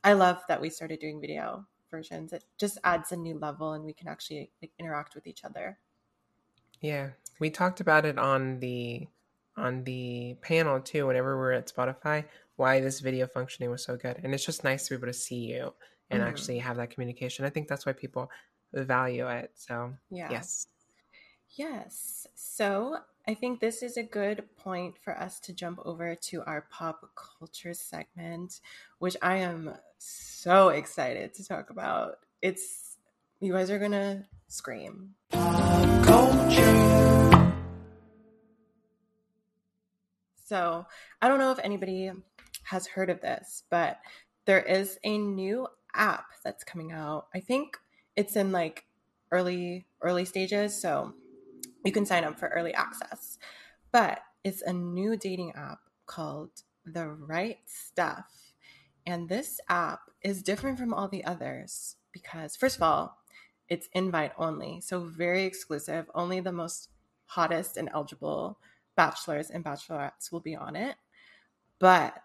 [0.04, 2.34] I love that we started doing video versions.
[2.34, 5.78] It just adds a new level and we can actually like, interact with each other.
[6.82, 7.08] Yeah.
[7.40, 9.08] We talked about it on the
[9.56, 13.96] on the panel too whenever we are at Spotify why this video functioning was so
[13.96, 14.20] good.
[14.22, 15.72] And it's just nice to be able to see you
[16.10, 16.28] and mm-hmm.
[16.28, 17.44] actually have that communication.
[17.44, 18.30] I think that's why people
[18.74, 19.52] value it.
[19.54, 20.28] So, yeah.
[20.30, 20.66] yes.
[21.50, 22.26] Yes.
[22.34, 26.66] So, I think this is a good point for us to jump over to our
[26.70, 28.60] pop culture segment,
[29.00, 32.20] which I am so excited to talk about.
[32.40, 32.96] It's
[33.40, 35.14] you guys are gonna scream.
[35.30, 36.98] Culture.
[40.46, 40.86] So
[41.20, 42.10] I don't know if anybody
[42.62, 43.98] has heard of this, but
[44.46, 47.26] there is a new app that's coming out.
[47.34, 47.76] I think
[48.16, 48.86] it's in like
[49.30, 51.12] early early stages, so
[51.88, 53.38] you can sign up for early access.
[53.92, 56.50] But it's a new dating app called
[56.84, 58.52] The Right Stuff.
[59.06, 63.16] And this app is different from all the others because, first of all,
[63.70, 64.82] it's invite only.
[64.82, 66.10] So, very exclusive.
[66.14, 66.90] Only the most
[67.24, 68.58] hottest and eligible
[68.94, 70.96] bachelors and bachelorettes will be on it.
[71.78, 72.22] But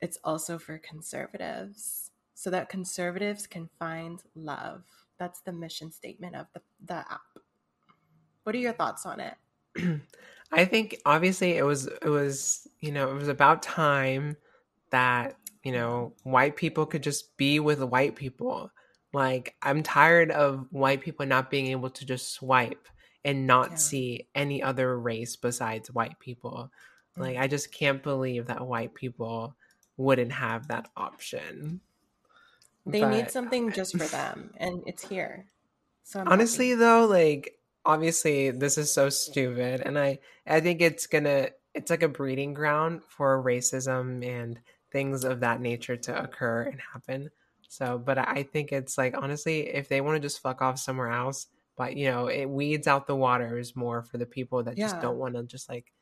[0.00, 4.82] it's also for conservatives so that conservatives can find love.
[5.16, 7.20] That's the mission statement of the, the app.
[8.44, 9.34] What are your thoughts on it?
[10.52, 14.36] I think obviously it was it was you know it was about time
[14.90, 18.70] that you know white people could just be with white people.
[19.12, 22.88] Like I'm tired of white people not being able to just swipe
[23.24, 23.76] and not yeah.
[23.76, 26.70] see any other race besides white people.
[27.16, 27.40] Like mm.
[27.40, 29.54] I just can't believe that white people
[29.96, 31.80] wouldn't have that option.
[32.86, 35.46] They but, need something just for them and it's here.
[36.02, 36.78] So honestly happy.
[36.80, 42.02] though, like obviously this is so stupid and i i think it's gonna it's like
[42.02, 44.60] a breeding ground for racism and
[44.92, 47.30] things of that nature to occur and happen.
[47.68, 51.10] So but i think it's like honestly if they want to just fuck off somewhere
[51.10, 54.86] else but you know it weeds out the waters more for the people that yeah.
[54.86, 55.92] just don't want to just like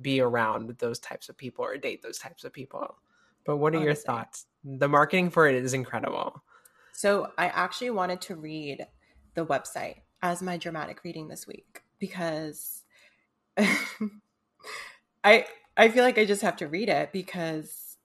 [0.00, 2.96] be around those types of people or date those types of people.
[3.44, 3.86] But what are Honestly.
[3.86, 4.46] your thoughts?
[4.64, 6.42] The marketing for it is incredible.
[6.92, 8.86] So i actually wanted to read
[9.34, 12.82] the website as my dramatic reading this week because
[15.24, 15.46] I
[15.76, 17.96] I feel like I just have to read it because,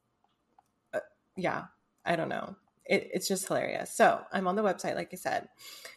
[0.93, 0.99] uh,
[1.35, 1.65] yeah,
[2.05, 2.55] I don't know.
[2.85, 3.91] It, it's just hilarious.
[3.95, 5.47] So I'm on the website, like I said.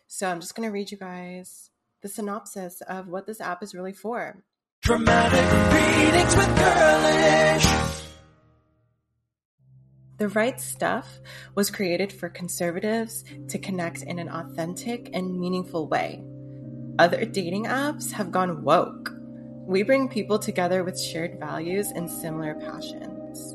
[0.06, 1.70] So I'm just gonna read you guys
[2.00, 4.42] the synopsis of what this app is really for.
[4.80, 8.03] Dramatic readings with Girlish.
[10.24, 11.20] The Right Stuff
[11.54, 16.24] was created for conservatives to connect in an authentic and meaningful way.
[16.98, 19.12] Other dating apps have gone woke.
[19.66, 23.54] We bring people together with shared values and similar passions.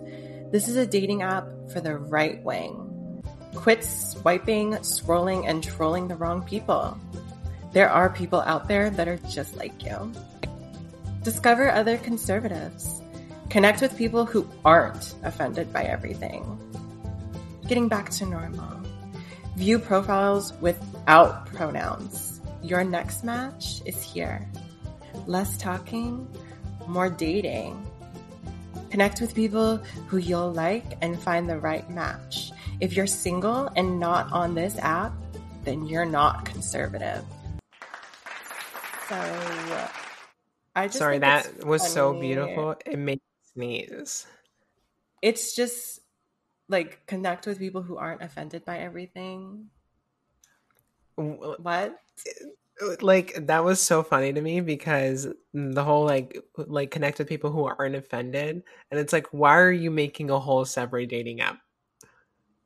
[0.52, 3.24] This is a dating app for the right wing.
[3.56, 6.96] Quit swiping, scrolling, and trolling the wrong people.
[7.74, 10.14] There are people out there that are just like you.
[11.24, 12.99] Discover other conservatives.
[13.50, 16.44] Connect with people who aren't offended by everything.
[17.68, 18.80] Getting back to normal.
[19.56, 22.42] View profiles without pronouns.
[22.62, 24.48] Your next match is here.
[25.26, 26.28] Less talking,
[26.88, 27.84] more dating.
[28.92, 29.78] Connect with people
[30.08, 32.52] who you'll like and find the right match.
[32.80, 35.14] If you're single and not on this app,
[35.64, 37.24] then you're not conservative.
[39.08, 39.16] So,
[40.76, 42.76] I just sorry that was so beautiful.
[42.86, 43.22] It made
[43.54, 44.26] sneeze.
[45.22, 46.00] It's just
[46.68, 49.66] like connect with people who aren't offended by everything.
[51.16, 51.96] What?
[52.82, 57.28] Uh, like that was so funny to me because the whole like like connect with
[57.28, 61.42] people who aren't offended, and it's like, why are you making a whole separate dating
[61.42, 61.60] app?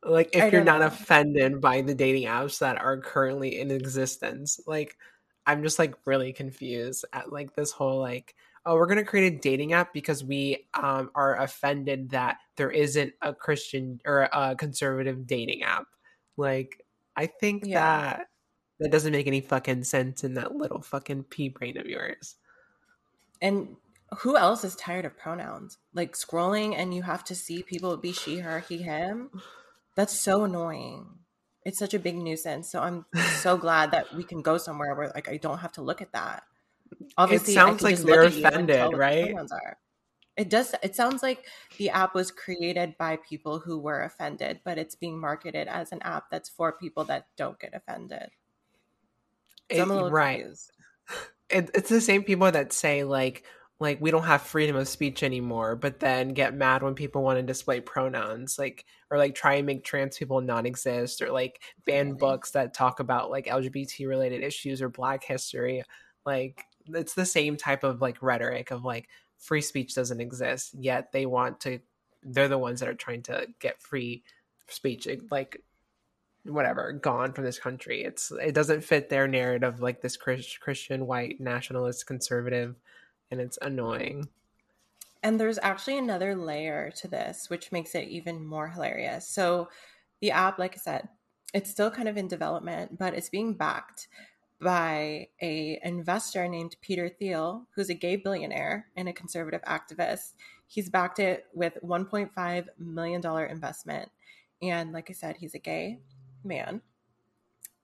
[0.03, 0.87] Like if you're not know.
[0.87, 4.97] offended by the dating apps that are currently in existence, like
[5.45, 9.33] I'm just like really confused at like this whole like oh, we're going to create
[9.33, 14.55] a dating app because we um, are offended that there isn't a Christian or a
[14.55, 15.87] conservative dating app.
[16.37, 16.85] Like,
[17.15, 17.79] I think yeah.
[17.79, 18.27] that
[18.79, 22.35] that doesn't make any fucking sense in that little fucking pea brain of yours.
[23.41, 23.75] And
[24.19, 25.77] who else is tired of pronouns?
[25.93, 29.29] Like scrolling and you have to see people be she, her, he, him.
[29.95, 31.07] That's so annoying.
[31.65, 32.71] It's such a big nuisance.
[32.71, 33.05] So I'm
[33.37, 36.13] so glad that we can go somewhere where like I don't have to look at
[36.13, 36.43] that
[37.17, 39.35] obviously it sounds like they're offended, right?
[40.35, 40.73] It does.
[40.81, 41.45] It sounds like
[41.77, 46.01] the app was created by people who were offended, but it's being marketed as an
[46.01, 48.29] app that's for people that don't get offended.
[49.71, 50.45] So it, right.
[51.49, 53.43] It, it's the same people that say like
[53.79, 57.37] like we don't have freedom of speech anymore, but then get mad when people want
[57.37, 62.13] to display pronouns, like or like try and make trans people non-exist, or like ban
[62.13, 65.83] books that talk about like LGBT related issues or Black history.
[66.25, 69.07] Like it's the same type of like rhetoric of like
[69.37, 71.79] free speech doesn't exist yet they want to
[72.23, 74.23] they're the ones that are trying to get free
[74.67, 75.61] speech eh, like
[76.45, 78.03] whatever gone from this country.
[78.03, 82.75] It's it doesn't fit their narrative like this christian white nationalist conservative
[83.31, 84.27] and it's annoying.
[85.21, 89.27] And there's actually another layer to this which makes it even more hilarious.
[89.27, 89.69] So
[90.21, 91.09] the app like i said
[91.53, 94.07] it's still kind of in development but it's being backed
[94.63, 100.33] by a investor named Peter Thiel, who's a gay billionaire and a conservative activist.
[100.67, 104.11] He's backed it with 1.5 million dollar investment,
[104.61, 106.01] and like I said, he's a gay
[106.43, 106.81] man,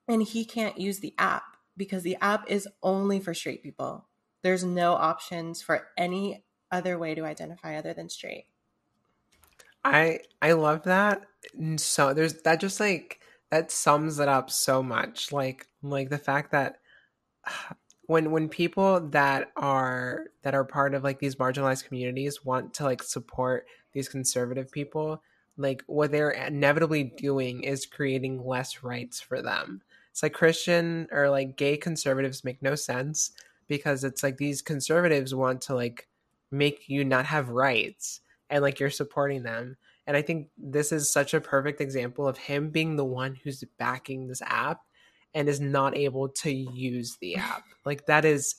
[0.08, 4.08] and he can't use the app because the app is only for straight people.
[4.42, 8.48] There's no options for any other way to identify other than straight.
[9.84, 11.26] I I love that.
[11.54, 13.22] And So there's that just like
[13.52, 15.32] that sums it up so much.
[15.32, 16.80] Like like the fact that
[18.08, 22.84] when when people that are that are part of like these marginalized communities want to
[22.84, 25.22] like support these conservative people,
[25.58, 29.82] like what they're inevitably doing is creating less rights for them.
[30.12, 33.32] It's like Christian or like gay conservatives make no sense
[33.68, 36.08] because it's like these conservatives want to like
[36.52, 39.78] make you not have rights and like you're supporting them
[40.10, 43.64] and I think this is such a perfect example of him being the one who's
[43.78, 44.82] backing this app
[45.34, 47.64] and is not able to use the app.
[47.86, 48.56] Like that is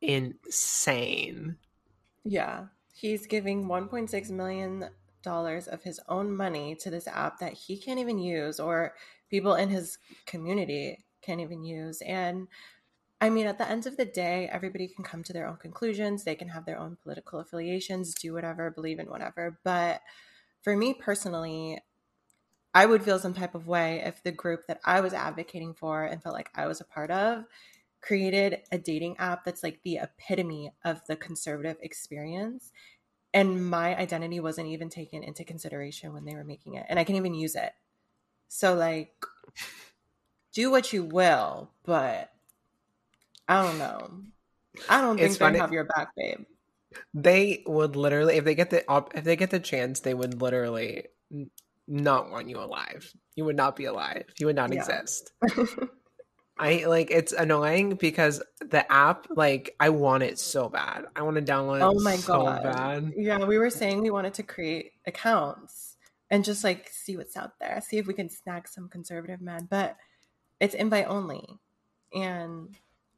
[0.00, 1.56] insane.
[2.24, 2.66] Yeah.
[2.92, 4.90] He's giving 1.6 million
[5.22, 8.94] dollars of his own money to this app that he can't even use or
[9.28, 12.48] people in his community can't even use and
[13.22, 16.24] I mean, at the end of the day, everybody can come to their own conclusions.
[16.24, 19.60] They can have their own political affiliations, do whatever, believe in whatever.
[19.62, 20.00] But
[20.62, 21.78] for me personally,
[22.74, 26.04] I would feel some type of way if the group that I was advocating for
[26.04, 27.44] and felt like I was a part of
[28.00, 32.72] created a dating app that's like the epitome of the conservative experience.
[33.34, 36.86] And my identity wasn't even taken into consideration when they were making it.
[36.88, 37.72] And I can't even use it.
[38.48, 39.14] So, like,
[40.52, 42.30] do what you will, but
[43.46, 44.22] I don't know.
[44.88, 46.44] I don't think they have your back, babe
[47.14, 50.40] they would literally if they get the op- if they get the chance, they would
[50.40, 51.06] literally
[51.90, 53.12] not want you alive.
[53.34, 54.24] You would not be alive.
[54.38, 54.80] You would not yeah.
[54.80, 55.32] exist.
[56.58, 61.06] I like it's annoying because the app, like, I want it so bad.
[61.16, 62.62] I want to download oh my so god.
[62.62, 63.12] bad.
[63.16, 65.96] Yeah, we were saying we wanted to create accounts
[66.30, 69.66] and just like see what's out there, see if we can snag some conservative men,
[69.70, 69.96] but
[70.60, 71.46] it's invite only.
[72.14, 72.76] And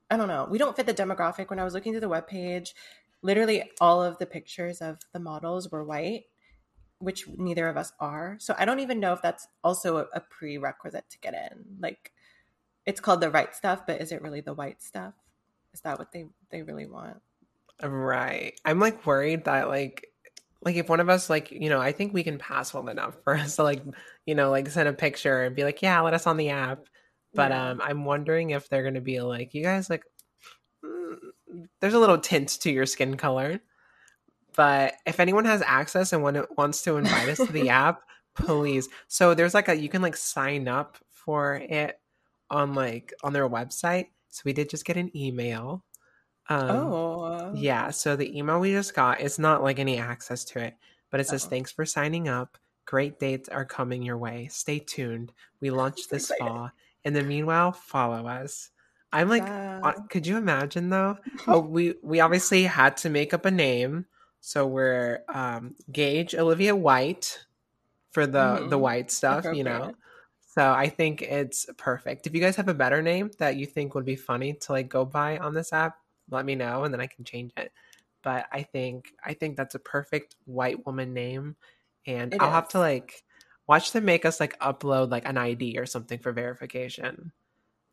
[0.09, 0.47] I don't know.
[0.49, 1.51] We don't fit the demographic.
[1.51, 2.75] When I was looking through the web page,
[3.23, 6.25] literally all of the pictures of the models were white,
[7.03, 8.37] which neither of us are.
[8.39, 11.65] So I don't even know if that's also a, a prerequisite to get in.
[11.81, 12.13] Like
[12.87, 15.15] it's called the right stuff, but is it really the white stuff?
[15.75, 17.21] Is that what they they really want?
[17.83, 18.55] Right.
[18.65, 20.07] I'm like worried that like
[20.65, 23.17] like if one of us like you know I think we can pass well enough
[23.25, 23.83] for us to like
[24.25, 26.87] you know like send a picture and be like yeah let us on the app,
[27.35, 27.71] but yeah.
[27.71, 30.05] um I'm wondering if they're gonna be like you guys like
[30.85, 31.17] mm,
[31.81, 33.61] there's a little tint to your skin color,
[34.55, 38.03] but if anyone has access and one wants to invite us to the app,
[38.35, 38.89] please.
[39.09, 41.99] So there's like a you can like sign up for it
[42.51, 44.07] on like on their website.
[44.31, 45.85] So we did just get an email.
[46.49, 47.53] Um, oh.
[47.55, 47.91] Yeah.
[47.91, 50.75] So the email we just got is not like any access to it,
[51.11, 51.49] but it says, oh.
[51.49, 52.59] thanks for signing up.
[52.85, 54.49] Great dates are coming your way.
[54.51, 55.33] Stay tuned.
[55.61, 56.41] We launched this excited.
[56.41, 56.71] fall.
[57.05, 58.71] In the meanwhile, follow us.
[59.13, 61.19] I'm like, uh, could you imagine though?
[61.47, 64.07] oh, we we obviously had to make up a name,
[64.45, 67.47] so we're um, Gage Olivia White
[68.11, 68.69] for the mm-hmm.
[68.71, 69.95] the white stuff, you know.
[70.49, 72.27] So I think it's perfect.
[72.27, 74.89] If you guys have a better name that you think would be funny to like
[74.89, 75.97] go by on this app,
[76.29, 77.73] let me know and then I can change it.
[78.23, 81.55] But I think I think that's a perfect white woman name
[82.05, 82.55] and it I'll is.
[82.55, 83.23] have to like
[83.69, 87.31] watch them make us like upload like an ID or something for verification.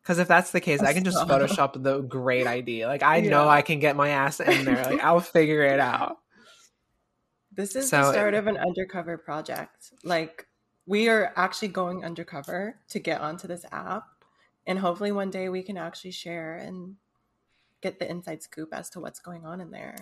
[0.02, 2.86] Cuz if that's the case, I can just photoshop the great ID.
[2.86, 3.30] Like I yeah.
[3.30, 4.82] know I can get my ass in there.
[4.84, 6.18] Like I'll figure it out.
[7.60, 9.92] This is so the start it, of an undercover project.
[10.02, 10.46] Like
[10.86, 14.04] we are actually going undercover to get onto this app
[14.66, 16.96] and hopefully one day we can actually share and
[17.80, 19.96] get the inside scoop as to what's going on in there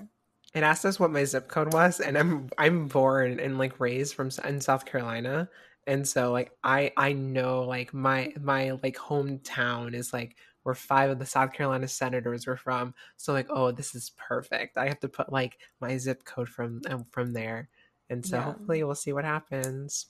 [0.55, 4.15] it asked us what my zip code was and i'm i'm born and like raised
[4.15, 5.49] from in south carolina
[5.87, 10.37] and so like i i know like my my like hometown is like
[10.69, 14.79] where five of the south carolina senators were from so like oh this is perfect
[14.79, 17.69] i have to put like my zip code from um, from there
[18.11, 18.43] and so yeah.
[18.43, 20.07] hopefully we'll see what happens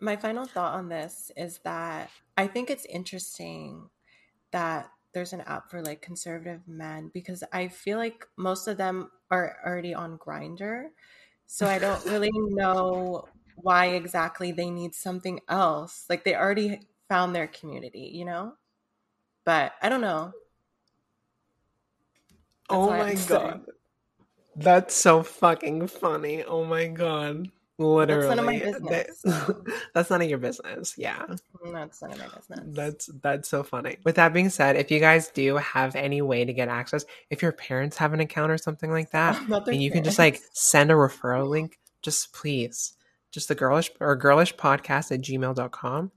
[0.00, 3.88] my final thought on this is that I think it's interesting
[4.52, 9.10] that there's an app for like conservative men because I feel like most of them
[9.30, 10.90] are already on Grindr.
[11.46, 16.04] So I don't really know why exactly they need something else.
[16.08, 18.52] Like they already found their community, you know?
[19.48, 20.34] But I don't know.
[22.68, 23.64] That's oh my god.
[24.54, 26.44] That's so fucking funny.
[26.44, 27.48] Oh my god.
[27.78, 29.22] Literally, that's none of my business.
[29.22, 30.96] That, that's none of your business.
[30.98, 32.76] Yeah, that's none of my business.
[32.76, 33.96] That's that's so funny.
[34.04, 37.40] With that being said, if you guys do have any way to get access, if
[37.40, 39.80] your parents have an account or something like that, and parents.
[39.80, 42.92] you can just like send a referral link, just please,
[43.32, 46.12] just the girlish or girlish podcast at gmail.com.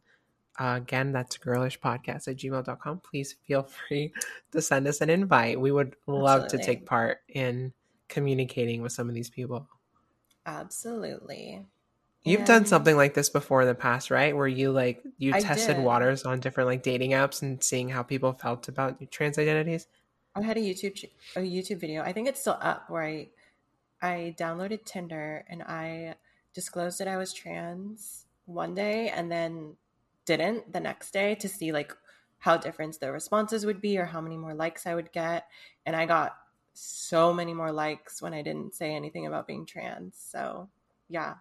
[0.59, 2.99] Uh, again, that's girlish podcast at gmail.com.
[2.99, 4.13] Please feel free
[4.51, 5.59] to send us an invite.
[5.59, 6.57] We would love Absolutely.
[6.57, 7.73] to take part in
[8.09, 9.67] communicating with some of these people.
[10.45, 11.65] Absolutely.
[12.23, 14.35] You've done something like this before in the past, right?
[14.35, 15.85] Where you like you I tested did.
[15.85, 19.87] waters on different like dating apps and seeing how people felt about trans identities.
[20.35, 21.03] I had a YouTube
[21.35, 22.03] a YouTube video.
[22.03, 23.29] I think it's still up where I
[24.03, 26.15] I downloaded Tinder and I
[26.53, 29.77] disclosed that I was trans one day and then
[30.25, 31.95] didn't the next day to see like
[32.39, 35.47] how different the responses would be or how many more likes I would get.
[35.85, 36.35] And I got
[36.73, 40.15] so many more likes when I didn't say anything about being trans.
[40.17, 40.69] So,
[41.07, 41.35] yeah,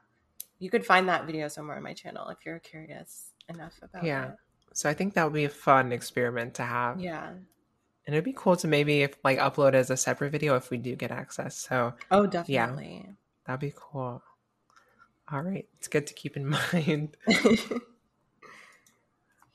[0.58, 4.26] you could find that video somewhere on my channel if you're curious enough about yeah.
[4.26, 4.34] it.
[4.74, 7.00] So I think that would be a fun experiment to have.
[7.00, 7.30] Yeah.
[7.30, 10.76] And it'd be cool to maybe if like upload as a separate video if we
[10.76, 11.56] do get access.
[11.56, 13.04] So Oh definitely.
[13.06, 13.12] Yeah,
[13.46, 14.22] that'd be cool.
[15.32, 15.66] All right.
[15.78, 17.16] It's good to keep in mind.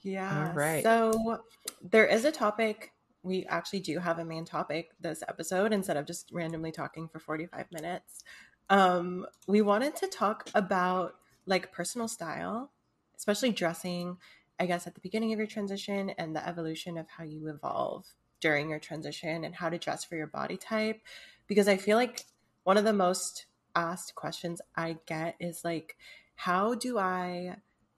[0.06, 0.50] yeah.
[0.50, 0.84] All right.
[0.84, 1.40] So
[1.82, 2.92] there is a topic
[3.24, 7.20] we actually do have a main topic this episode instead of just randomly talking for
[7.20, 8.24] 45 minutes.
[8.70, 11.16] Um, we wanted to talk about
[11.48, 12.72] like personal style,
[13.18, 14.18] especially dressing,
[14.60, 18.06] I guess, at the beginning of your transition and the evolution of how you evolve
[18.42, 21.02] during your transition and how to dress for your body type.
[21.48, 22.26] Because I feel like
[22.64, 25.98] one of the most asked questions I get is like,
[26.36, 27.56] how do I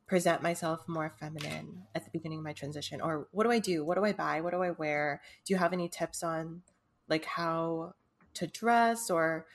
[0.08, 3.84] present myself more feminine at the beginning of my transition or what do i do
[3.84, 6.62] what do i buy what do i wear do you have any tips on
[7.10, 7.93] like how
[8.38, 9.45] to dress or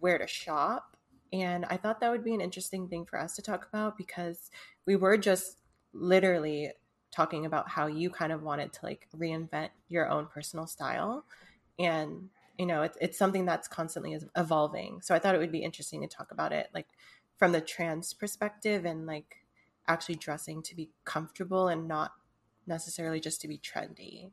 [0.00, 0.96] where to shop.
[1.32, 4.50] And I thought that would be an interesting thing for us to talk about because
[4.86, 5.58] we were just
[5.92, 6.70] literally
[7.10, 11.24] talking about how you kind of wanted to like reinvent your own personal style.
[11.78, 12.28] And,
[12.58, 15.00] you know, it's, it's something that's constantly evolving.
[15.02, 16.88] So I thought it would be interesting to talk about it like
[17.38, 19.41] from the trans perspective and like
[19.88, 22.12] actually dressing to be comfortable and not
[22.66, 24.30] necessarily just to be trendy.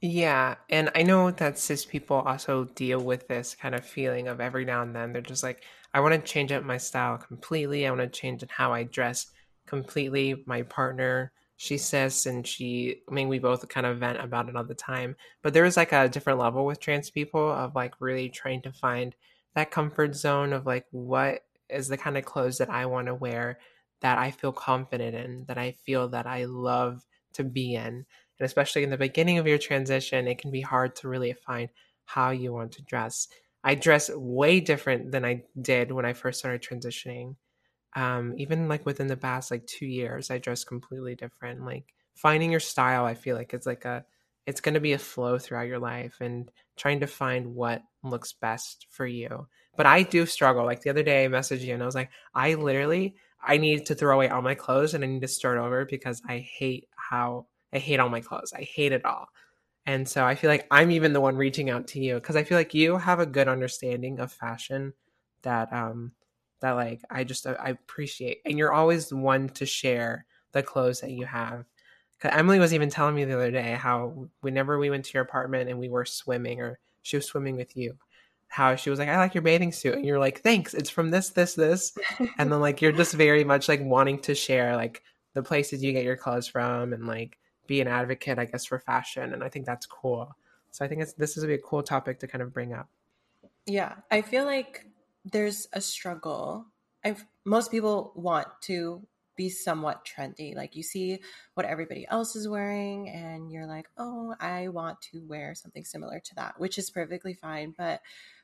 [0.00, 4.40] Yeah, and I know that cis people also deal with this kind of feeling of
[4.40, 5.62] every now and then they're just like,
[5.94, 7.86] I want to change up my style completely.
[7.86, 9.30] I want to change in how I dress
[9.66, 10.42] completely.
[10.46, 14.56] My partner, she cis, and she, I mean, we both kind of vent about it
[14.56, 15.16] all the time.
[15.42, 18.72] But there is like a different level with trans people of like really trying to
[18.72, 19.14] find
[19.54, 23.14] that comfort zone of like what is the kind of clothes that I want to
[23.14, 23.58] wear
[24.00, 28.04] that I feel confident in, that I feel that I love to be in.
[28.38, 31.68] And especially in the beginning of your transition, it can be hard to really find
[32.04, 33.28] how you want to dress.
[33.62, 37.36] I dress way different than I did when I first started transitioning.
[37.96, 41.64] Um, even like within the past like two years, I dress completely different.
[41.64, 44.04] Like finding your style, I feel like it's like a,
[44.46, 48.34] it's going to be a flow throughout your life and trying to find what looks
[48.34, 49.46] best for you.
[49.76, 50.64] But I do struggle.
[50.64, 53.14] Like the other day, I messaged you and I was like, I literally,
[53.46, 56.22] I need to throw away all my clothes and I need to start over because
[56.28, 58.52] I hate how I hate all my clothes.
[58.54, 59.28] I hate it all.
[59.86, 62.44] And so I feel like I'm even the one reaching out to you because I
[62.44, 64.94] feel like you have a good understanding of fashion
[65.42, 66.12] that um
[66.60, 71.00] that like I just I appreciate and you're always the one to share the clothes
[71.00, 71.64] that you have.
[72.20, 75.24] Cause Emily was even telling me the other day how whenever we went to your
[75.24, 77.98] apartment and we were swimming or she was swimming with you,
[78.48, 79.94] how she was like, I like your bathing suit.
[79.94, 80.74] And you're like, thanks.
[80.74, 81.96] It's from this, this, this.
[82.38, 85.02] and then like you're just very much like wanting to share like
[85.34, 88.78] the places you get your clothes from and like be an advocate, I guess, for
[88.78, 89.32] fashion.
[89.32, 90.36] And I think that's cool.
[90.70, 92.88] So I think it's this is a cool topic to kind of bring up.
[93.66, 93.94] Yeah.
[94.10, 94.86] I feel like
[95.24, 96.66] there's a struggle.
[97.04, 99.06] I've most people want to
[99.36, 100.54] be somewhat trendy.
[100.54, 101.20] Like you see
[101.54, 106.20] what everybody else is wearing, and you're like, oh, I want to wear something similar
[106.20, 107.74] to that, which is perfectly fine.
[107.76, 108.00] But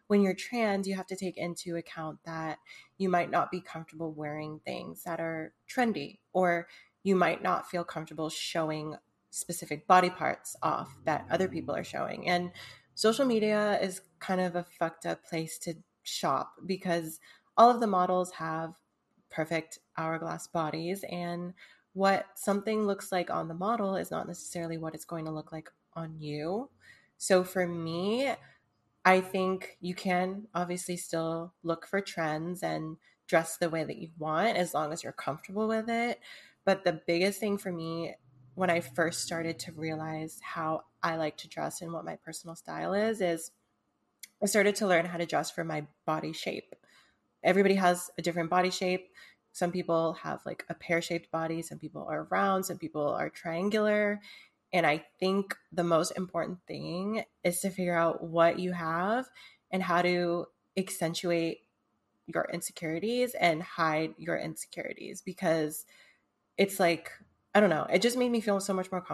[0.07, 2.59] when you're trans, you have to take into account that
[2.99, 6.67] you might not be comfortable wearing things that are trendy, or
[7.03, 8.97] you might not feel comfortable showing
[9.31, 12.29] specific body parts off that other people are showing.
[12.29, 12.51] And
[12.95, 17.21] social media is kind of a fucked up place to shop because
[17.57, 18.75] all of the models have
[19.31, 21.53] perfect hourglass bodies and
[21.93, 25.53] what something looks like on the model is not necessarily what it's going to look
[25.53, 26.71] like on you.
[27.19, 28.33] So for me,
[29.05, 32.97] I think you can obviously still look for trends and
[33.27, 36.21] dress the way that you want as long as you're comfortable with it.
[36.65, 38.15] But the biggest thing for me
[38.55, 42.55] when I first started to realize how I like to dress and what my personal
[42.55, 43.53] style is, is
[44.43, 46.75] I started to learn how to dress for my body shape.
[47.43, 49.09] Everybody has a different body shape.
[49.53, 53.31] Some people have like a pear shaped body, some people are round, some people are
[53.31, 54.21] triangular.
[54.73, 59.27] And I think the most important thing is to figure out what you have
[59.71, 60.47] and how to
[60.77, 61.59] accentuate
[62.27, 65.85] your insecurities and hide your insecurities because
[66.57, 67.11] it's like
[67.53, 69.05] I don't know, it just made me feel so much more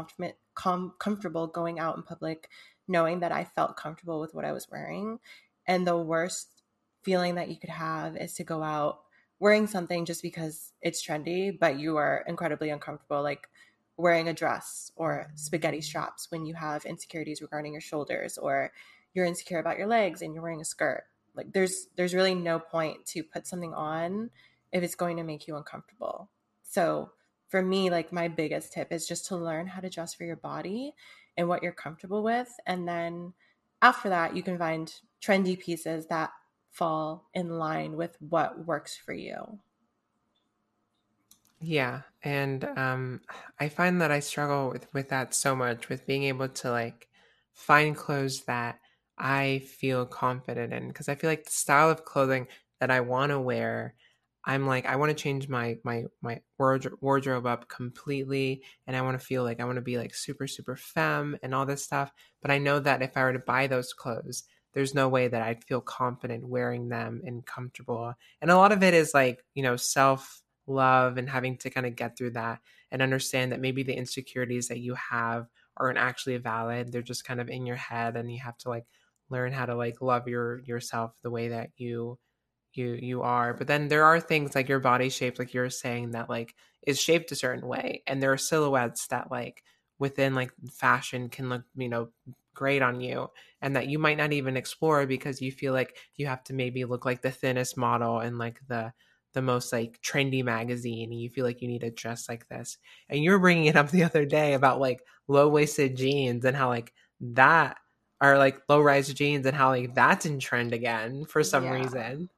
[0.55, 2.51] com- comfortable going out in public
[2.89, 5.18] knowing that I felt comfortable with what I was wearing.
[5.66, 6.62] And the worst
[7.03, 9.01] feeling that you could have is to go out
[9.39, 13.22] wearing something just because it's trendy, but you are incredibly uncomfortable.
[13.22, 13.49] Like
[13.97, 18.72] wearing a dress or spaghetti straps when you have insecurities regarding your shoulders or
[19.14, 22.59] you're insecure about your legs and you're wearing a skirt like there's there's really no
[22.59, 24.30] point to put something on
[24.72, 26.28] if it's going to make you uncomfortable
[26.62, 27.11] so
[27.49, 30.37] for me like my biggest tip is just to learn how to dress for your
[30.37, 30.93] body
[31.37, 33.32] and what you're comfortable with and then
[33.80, 36.30] after that you can find trendy pieces that
[36.77, 39.59] fall in line with what works for you
[41.61, 43.22] yeah, and um,
[43.59, 47.09] I find that I struggle with with that so much with being able to like
[47.55, 48.81] find clothes that
[49.18, 52.49] I feel confident in because I feel like the style of clothing
[52.81, 53.95] that I want to wear,
[54.45, 59.18] I'm like I want to change my my my wardrobe, up completely, and I want
[59.18, 62.12] to feel like I want to be like super super femme and all this stuff.
[62.43, 64.45] But I know that if I were to buy those clothes,
[64.77, 68.12] there's no way that I'd feel confident wearing them and comfortable.
[68.43, 71.87] And a lot of it is like you know self love and having to kind
[71.87, 72.61] of get through that
[72.91, 75.47] and understand that maybe the insecurities that you have
[75.79, 76.93] aren't actually valid.
[76.93, 78.85] They're just kind of in your head and you have to like
[79.31, 82.18] learn how to like love your yourself the way that you
[82.74, 83.55] you you are.
[83.55, 86.55] But then there are things like your body shape like you're saying that like
[86.87, 88.03] is shaped a certain way.
[88.07, 89.62] And there are silhouettes that like
[89.99, 92.09] within like fashion can look you know
[92.57, 93.31] great on you
[93.63, 96.85] and that you might not even explore because you feel like you have to maybe
[96.85, 98.93] look like the thinnest model and like the
[99.35, 102.79] the most like trendy magazine and you feel like you need to dress like this.
[103.11, 106.71] And you were bringing it up the other day about like low-waisted jeans and how
[106.71, 107.77] like that
[108.19, 111.73] are like low-rise jeans and how like that's in trend again for some yeah.
[111.73, 112.31] reason.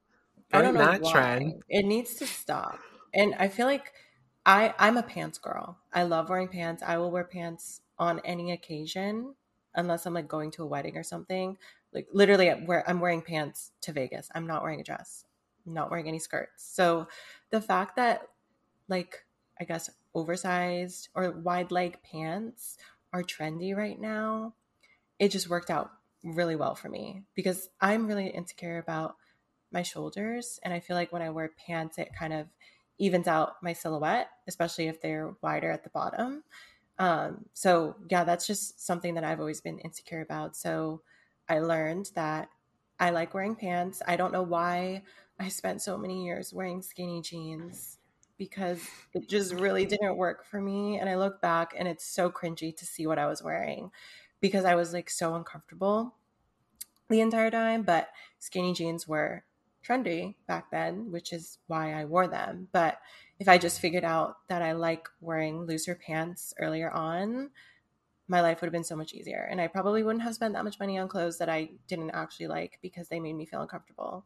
[0.51, 1.11] I don't know that why.
[1.11, 1.63] trend?
[1.69, 2.79] It needs to stop.
[3.13, 3.93] And I feel like
[4.45, 5.77] I I'm a pants girl.
[5.93, 6.83] I love wearing pants.
[6.85, 9.35] I will wear pants on any occasion
[9.75, 11.57] unless I'm like going to a wedding or something
[11.93, 15.25] like literally where I'm wearing pants to Vegas I'm not wearing a dress
[15.65, 16.67] not wearing any skirts.
[16.73, 17.07] So
[17.51, 18.23] the fact that
[18.87, 19.25] like
[19.59, 22.77] I guess oversized or wide leg pants
[23.13, 24.53] are trendy right now,
[25.19, 25.91] it just worked out
[26.23, 29.15] really well for me because I'm really insecure about
[29.71, 32.47] my shoulders and I feel like when I wear pants it kind of
[32.97, 36.43] evens out my silhouette, especially if they're wider at the bottom.
[36.99, 40.55] Um, so yeah, that's just something that I've always been insecure about.
[40.57, 41.01] So
[41.47, 42.49] I learned that
[42.99, 44.01] I like wearing pants.
[44.07, 45.03] I don't know why
[45.39, 47.97] I spent so many years wearing skinny jeans
[48.37, 50.99] because it just really didn't work for me.
[50.99, 53.91] And I look back and it's so cringy to see what I was wearing
[54.41, 56.15] because I was like so uncomfortable
[57.09, 57.83] the entire time.
[57.83, 59.43] But skinny jeans were
[59.83, 62.67] trendy back then, which is why I wore them.
[62.71, 62.99] But
[63.39, 67.51] if I just figured out that I like wearing looser pants earlier on,
[68.27, 69.47] my life would have been so much easier.
[69.49, 72.47] And I probably wouldn't have spent that much money on clothes that I didn't actually
[72.47, 74.25] like because they made me feel uncomfortable.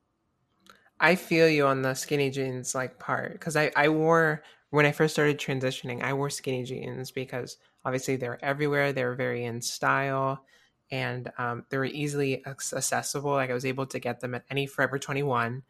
[1.00, 4.92] I feel you on the skinny jeans like part because I I wore when I
[4.92, 8.92] first started transitioning, I wore skinny jeans because obviously they're everywhere.
[8.92, 10.46] They were very in style
[10.94, 13.32] and um, they were easily accessible.
[13.32, 15.64] Like I was able to get them at any Forever 21,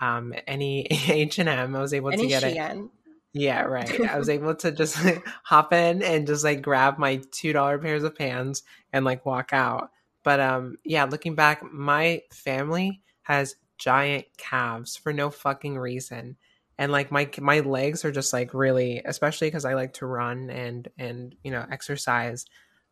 [0.00, 1.74] um, any H&M.
[1.74, 2.84] I was able any to get Shein.
[2.84, 2.90] it.
[3.32, 4.00] Yeah, right.
[4.00, 8.04] I was able to just like, hop in and just like grab my $2 pairs
[8.04, 8.62] of pants
[8.92, 9.90] and like walk out.
[10.22, 16.36] But um yeah, looking back, my family has giant calves for no fucking reason
[16.78, 20.50] and like my my legs are just like really especially because i like to run
[20.50, 22.44] and and you know exercise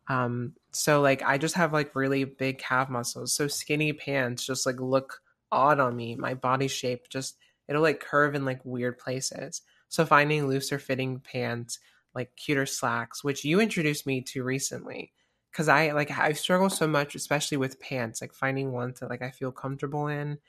[0.09, 3.33] um so like i just have like really big calf muscles.
[3.33, 6.15] So skinny pants just like look odd on me.
[6.15, 7.37] My body shape just
[7.67, 9.61] it'll like curve in like weird places.
[9.87, 11.79] So finding looser fitting pants
[12.15, 15.13] like cuter slacks which you introduced me to recently
[15.51, 19.21] because i like i struggle so much especially with pants like finding ones that like
[19.21, 20.39] i feel comfortable in.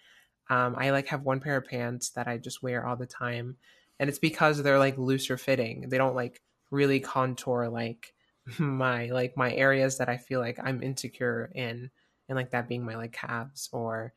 [0.51, 3.57] Um, I like have one pair of pants that I just wear all the time,
[4.01, 5.89] and it's because they're like looser fitting.
[5.89, 6.43] They don't like
[6.73, 8.13] really contour like
[8.59, 11.91] my like my areas that I feel like I'm insecure in,
[12.29, 14.13] and like that being my like calves or,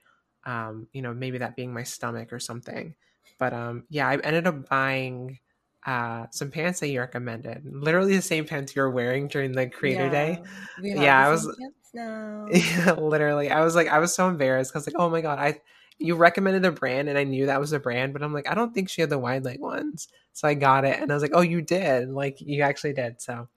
[0.45, 2.95] um, you know, maybe that being my stomach or something.
[3.39, 5.39] But um, yeah, I ended up buying
[5.85, 10.05] uh some pants that you recommended literally the same pants you're wearing during the creator
[10.05, 10.41] yeah, day
[10.81, 11.45] yeah i was
[11.93, 15.59] yeah literally i was like i was so embarrassed because like oh my god i
[16.03, 18.55] you recommended the brand and I knew that was a brand, but I'm like, I
[18.55, 20.07] don't think she had the wide leg ones.
[20.33, 22.09] So I got it and I was like, oh, you did.
[22.09, 23.21] Like you actually did.
[23.21, 23.47] So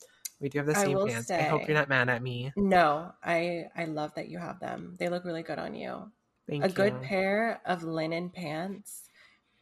[0.41, 1.29] we do have the same I pants.
[1.29, 2.53] Say, I hope you're not mad at me.
[2.57, 4.97] No, I I love that you have them.
[4.99, 6.11] They look really good on you.
[6.49, 6.65] Thank you.
[6.65, 6.75] a you.
[6.75, 9.09] good pair of linen pants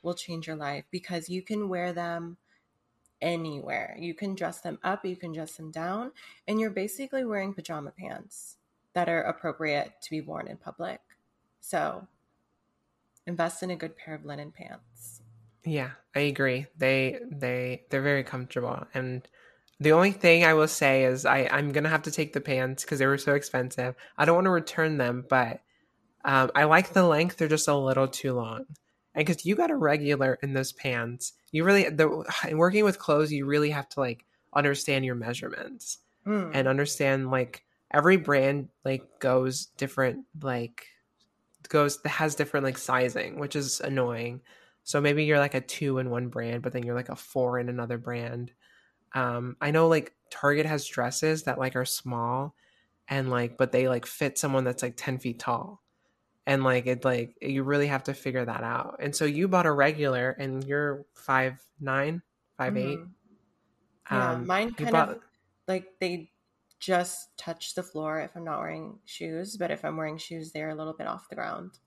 [0.03, 2.37] will change your life because you can wear them
[3.23, 3.97] anywhere.
[3.99, 6.13] You can dress them up, you can dress them down,
[6.47, 8.57] and you're basically wearing pajama pants
[8.93, 11.01] that are appropriate to be worn in public.
[11.61, 12.07] So
[13.27, 15.23] invest in a good pair of linen pants.
[15.65, 16.67] Yeah, I agree.
[16.77, 19.27] They they they're very comfortable and
[19.81, 22.85] the only thing I will say is I I'm gonna have to take the pants
[22.85, 23.95] because they were so expensive.
[24.17, 25.61] I don't want to return them, but
[26.25, 27.37] um, I like the length.
[27.37, 28.65] They're just a little too long.
[29.15, 32.99] And because you got a regular in those pants, you really the in working with
[32.99, 36.51] clothes, you really have to like understand your measurements mm.
[36.53, 40.87] and understand like every brand like goes different like
[41.69, 44.41] goes that has different like sizing, which is annoying.
[44.83, 47.59] So maybe you're like a two in one brand, but then you're like a four
[47.59, 48.53] in another brand.
[49.15, 52.55] Um, I know like Target has dresses that like are small
[53.09, 55.83] and like but they like fit someone that's like 10 feet tall.
[56.47, 58.97] And like it like you really have to figure that out.
[59.01, 62.21] And so you bought a regular and you're five nine,
[62.59, 62.91] five mm-hmm.
[62.91, 62.99] eight.
[64.11, 65.09] Yeah, um, mine kind bought...
[65.11, 65.21] of
[65.67, 66.31] like they
[66.81, 70.69] just touch the floor if I'm not wearing shoes, but if I'm wearing shoes, they're
[70.69, 71.79] a little bit off the ground.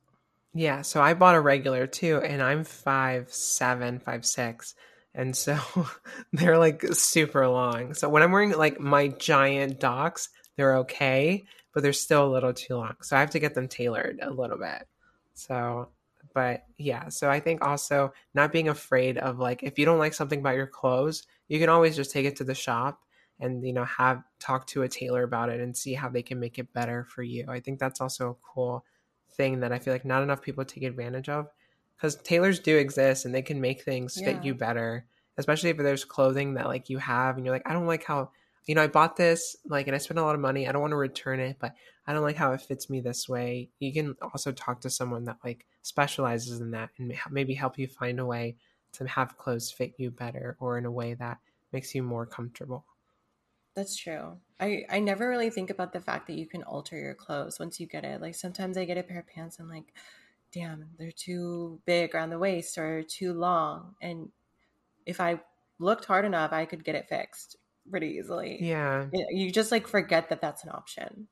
[0.55, 4.73] Yeah, so I bought a regular too, and I'm five seven, five six,
[5.17, 5.59] and so
[6.31, 7.95] they're like super long.
[7.95, 12.53] So when I'm wearing like my giant docs, they're okay, but they're still a little
[12.53, 12.95] too long.
[13.01, 14.87] So I have to get them tailored a little bit.
[15.33, 15.89] So,
[16.33, 20.13] but yeah, so I think also not being afraid of like if you don't like
[20.13, 23.01] something about your clothes, you can always just take it to the shop
[23.39, 26.39] and you know have talk to a tailor about it and see how they can
[26.39, 28.83] make it better for you i think that's also a cool
[29.33, 31.47] thing that i feel like not enough people take advantage of
[31.97, 36.05] because tailors do exist and they can make things fit you better especially if there's
[36.05, 38.31] clothing that like you have and you're like i don't like how
[38.65, 40.81] you know i bought this like and i spent a lot of money i don't
[40.81, 41.73] want to return it but
[42.05, 45.25] i don't like how it fits me this way you can also talk to someone
[45.25, 48.55] that like specializes in that and maybe help you find a way
[48.91, 51.39] to have clothes fit you better or in a way that
[51.71, 52.85] makes you more comfortable
[53.75, 54.39] that's true.
[54.59, 57.79] I I never really think about the fact that you can alter your clothes once
[57.79, 58.21] you get it.
[58.21, 59.93] Like sometimes I get a pair of pants and like,
[60.51, 63.95] damn, they're too big around the waist or too long.
[64.01, 64.29] And
[65.05, 65.41] if I
[65.79, 67.57] looked hard enough, I could get it fixed
[67.89, 68.57] pretty easily.
[68.61, 69.07] Yeah.
[69.13, 71.27] You just like forget that that's an option.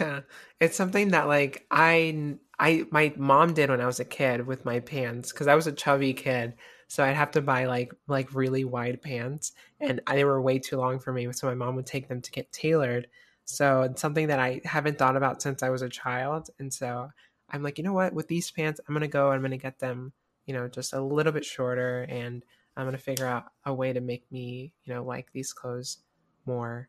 [0.00, 0.20] Yeah.
[0.60, 4.64] It's something that like I I my mom did when I was a kid with
[4.64, 6.54] my pants cuz I was a chubby kid
[6.92, 10.76] so I'd have to buy like like really wide pants, and they were way too
[10.76, 11.32] long for me.
[11.32, 13.08] So my mom would take them to get tailored.
[13.46, 17.08] So it's something that I haven't thought about since I was a child, and so
[17.52, 18.14] I'm like, you know what?
[18.14, 19.30] With these pants, I'm gonna go.
[19.30, 20.12] I'm gonna get them,
[20.46, 22.44] you know, just a little bit shorter, and
[22.76, 25.98] I'm gonna figure out a way to make me, you know, like these clothes
[26.46, 26.88] more.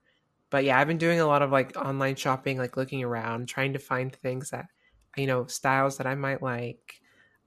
[0.49, 3.74] But yeah, I've been doing a lot of like online shopping, like looking around, trying
[3.74, 4.68] to find things that,
[5.18, 7.01] you know, styles that I might like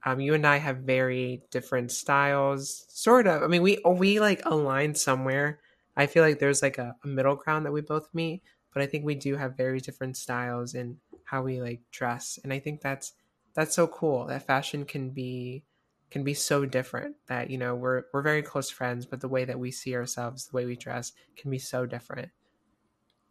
[0.05, 3.43] um, you and I have very different styles, sort of.
[3.43, 5.59] I mean, we we like align somewhere.
[5.95, 8.43] I feel like there's like a, a middle ground that we both meet,
[8.73, 12.53] but I think we do have very different styles in how we like dress, and
[12.53, 13.13] I think that's
[13.53, 15.65] that's so cool that fashion can be
[16.09, 19.43] can be so different that you know we're we're very close friends but the way
[19.43, 22.31] that we see ourselves the way we dress can be so different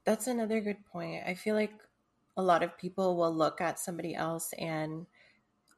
[0.04, 1.72] that's another good point i feel like
[2.36, 5.06] a lot of people will look at somebody else and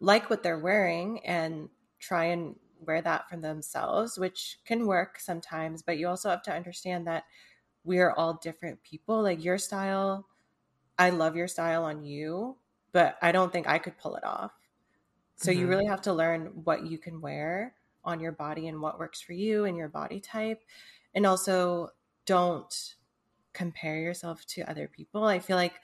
[0.00, 5.82] like what they're wearing and try and wear that for themselves, which can work sometimes,
[5.82, 7.24] but you also have to understand that
[7.84, 9.22] we are all different people.
[9.22, 10.28] Like your style,
[10.98, 12.56] I love your style on you,
[12.92, 14.52] but I don't think I could pull it off.
[15.36, 15.60] So mm-hmm.
[15.60, 17.74] you really have to learn what you can wear
[18.04, 20.62] on your body and what works for you and your body type.
[21.14, 21.90] And also
[22.26, 22.94] don't
[23.52, 25.24] compare yourself to other people.
[25.24, 25.74] I feel like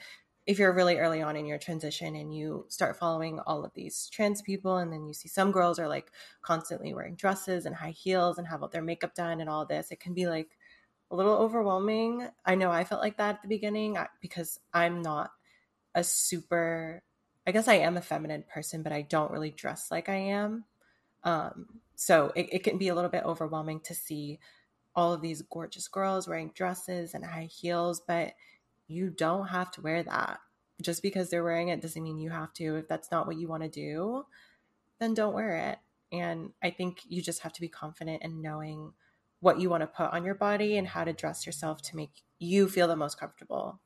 [0.46, 4.08] if you're really early on in your transition and you start following all of these
[4.12, 6.10] trans people and then you see some girls are like
[6.42, 9.90] constantly wearing dresses and high heels and have all their makeup done and all this
[9.90, 10.58] it can be like
[11.14, 15.30] a little overwhelming i know i felt like that at the beginning because i'm not
[15.94, 17.02] a super
[17.46, 20.64] i guess i am a feminine person but i don't really dress like i am
[21.26, 24.38] um, so it, it can be a little bit overwhelming to see
[24.94, 28.34] all of these gorgeous girls wearing dresses and high heels but
[28.86, 30.40] you don't have to wear that.
[30.82, 32.76] Just because they're wearing it doesn't mean you have to.
[32.76, 34.26] If that's not what you want to do,
[34.98, 35.78] then don't wear it.
[36.12, 38.92] And I think you just have to be confident in knowing
[39.44, 42.22] what you want to put on your body and how to dress yourself to make
[42.38, 43.80] you feel the most comfortable.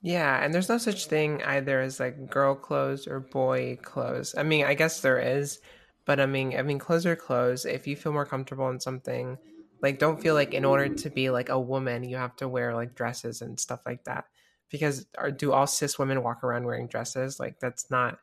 [0.00, 4.34] Yeah, and there's no such thing either as like girl clothes or boy clothes.
[4.36, 5.60] I mean, I guess there is,
[6.04, 7.64] but I mean, I mean, clothes are clothes.
[7.64, 9.38] If you feel more comfortable in something,
[9.80, 12.74] like don't feel like in order to be like a woman you have to wear
[12.74, 14.26] like dresses and stuff like that
[14.70, 15.06] because
[15.36, 18.18] do all cis women walk around wearing dresses like that's not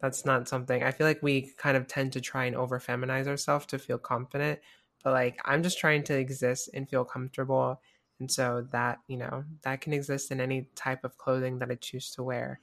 [0.00, 3.26] that's not something i feel like we kind of tend to try and over feminize
[3.26, 4.60] ourselves to feel confident
[5.02, 7.80] but like i'm just trying to exist and feel comfortable
[8.20, 11.74] and so that you know that can exist in any type of clothing that i
[11.74, 12.60] choose to wear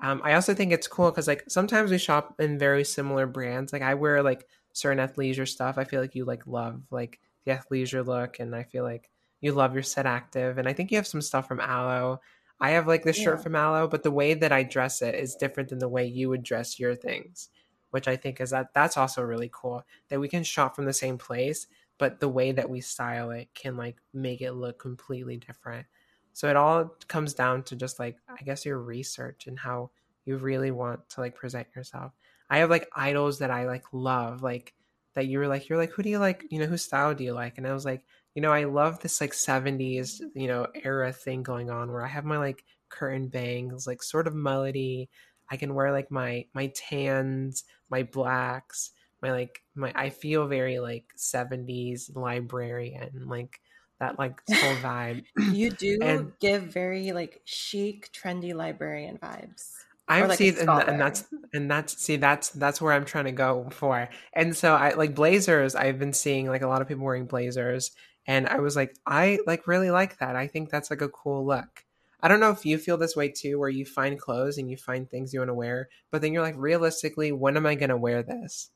[0.00, 3.72] um, i also think it's cool because like sometimes we shop in very similar brands
[3.72, 7.18] like i wear like certain athleisure stuff i feel like you like love like
[7.48, 9.10] the athleisure look, and I feel like
[9.40, 10.58] you love your set active.
[10.58, 12.20] And I think you have some stuff from Alo.
[12.60, 13.24] I have like this yeah.
[13.24, 16.06] shirt from Alo, but the way that I dress it is different than the way
[16.06, 17.48] you would dress your things,
[17.90, 20.92] which I think is that that's also really cool that we can shop from the
[20.92, 21.66] same place,
[21.98, 25.86] but the way that we style it can like make it look completely different.
[26.32, 29.90] So it all comes down to just like I guess your research and how
[30.24, 32.12] you really want to like present yourself.
[32.50, 34.74] I have like idols that I like love, like
[35.14, 36.44] that you were like, you're like, who do you like?
[36.50, 37.58] You know, whose style do you like?
[37.58, 41.42] And I was like, you know, I love this like 70s, you know, era thing
[41.42, 45.08] going on where I have my like curtain bangs, like sort of melody.
[45.50, 48.90] I can wear like my my tans, my blacks,
[49.22, 53.60] my like my I feel very like 70s librarian, like
[54.00, 55.24] that like whole vibe.
[55.52, 59.72] you do and, give very like chic, trendy librarian vibes.
[60.08, 63.32] I like see, and, and, that's and that's see that's that's where I'm trying to
[63.32, 64.08] go for.
[64.32, 65.74] And so I like blazers.
[65.74, 67.90] I've been seeing like a lot of people wearing blazers,
[68.26, 70.34] and I was like, I like really like that.
[70.34, 71.84] I think that's like a cool look.
[72.20, 74.76] I don't know if you feel this way too, where you find clothes and you
[74.76, 77.90] find things you want to wear, but then you're like, realistically, when am I going
[77.90, 78.70] to wear this?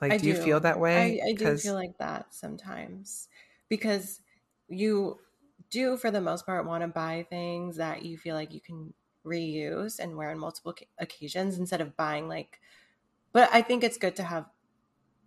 [0.00, 1.20] Like, do, do, you feel that way?
[1.22, 3.28] I, I do feel like that sometimes
[3.68, 4.20] because
[4.68, 5.18] you
[5.68, 8.94] do for the most part want to buy things that you feel like you can
[9.24, 12.58] reuse and wear on multiple occasions instead of buying like
[13.32, 14.46] but I think it's good to have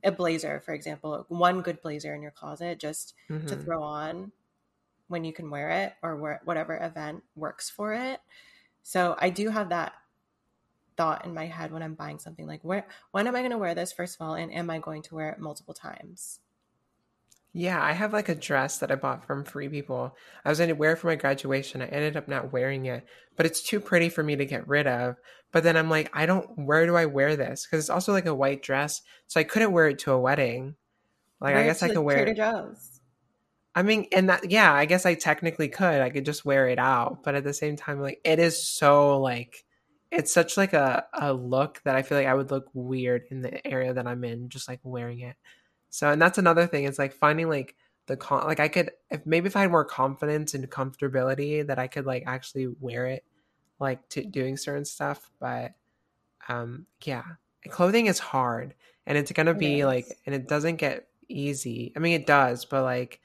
[0.03, 3.47] a blazer, for example, one good blazer in your closet just mm-hmm.
[3.47, 4.31] to throw on
[5.07, 8.19] when you can wear it or where, whatever event works for it.
[8.83, 9.93] So I do have that
[10.97, 13.57] thought in my head when I'm buying something like where when am I going to
[13.57, 16.39] wear this first of all and am I going to wear it multiple times?
[17.55, 20.15] Yeah, I have like a dress that I bought from Free People.
[20.43, 21.83] I was going to wear for my graduation.
[21.83, 23.05] I ended up not wearing it,
[23.37, 25.17] but it's too pretty for me to get rid of.
[25.51, 27.65] But then I'm like, I don't, where do I wear this?
[27.65, 29.03] Because it's also like a white dress.
[29.27, 30.73] So I couldn't wear it to a wedding.
[31.39, 32.92] Like, wear I guess I could wear Trader Joe's.
[33.75, 36.01] I mean, and that, yeah, I guess I technically could.
[36.01, 37.23] I could just wear it out.
[37.23, 39.65] But at the same time, like, it is so like,
[40.11, 43.41] it's such like a, a look that I feel like I would look weird in
[43.41, 45.35] the area that I'm in, just like wearing it.
[45.89, 46.83] So, and that's another thing.
[46.85, 49.85] It's like finding like the con, like I could, if maybe if I had more
[49.85, 53.23] confidence and comfortability that I could like actually wear it,
[53.79, 55.31] like to doing certain stuff.
[55.39, 55.73] But,
[56.47, 57.23] um, yeah,
[57.69, 58.75] clothing is hard
[59.07, 61.91] and it's going to be like, and it doesn't get easy.
[61.95, 63.19] I mean, it does, but like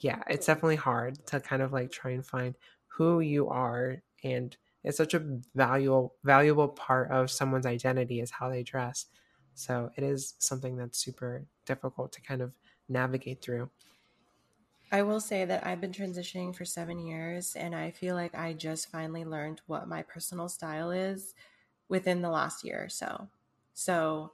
[0.00, 2.56] yeah, it's definitely hard to kind of like try and find
[2.88, 4.02] who you are.
[4.24, 9.06] And it's such a valuable, valuable part of someone's identity is how they dress.
[9.54, 12.52] So it is something that's super difficult to kind of
[12.88, 13.70] navigate through.
[14.90, 18.52] I will say that I've been transitioning for seven years, and I feel like I
[18.52, 21.34] just finally learned what my personal style is
[21.88, 23.28] within the last year or so.
[23.72, 24.32] So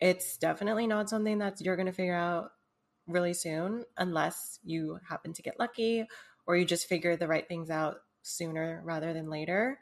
[0.00, 2.50] it's definitely not something that you're going to figure out
[3.06, 6.06] really soon unless you happen to get lucky
[6.46, 9.78] or you just figure the right things out sooner rather than later.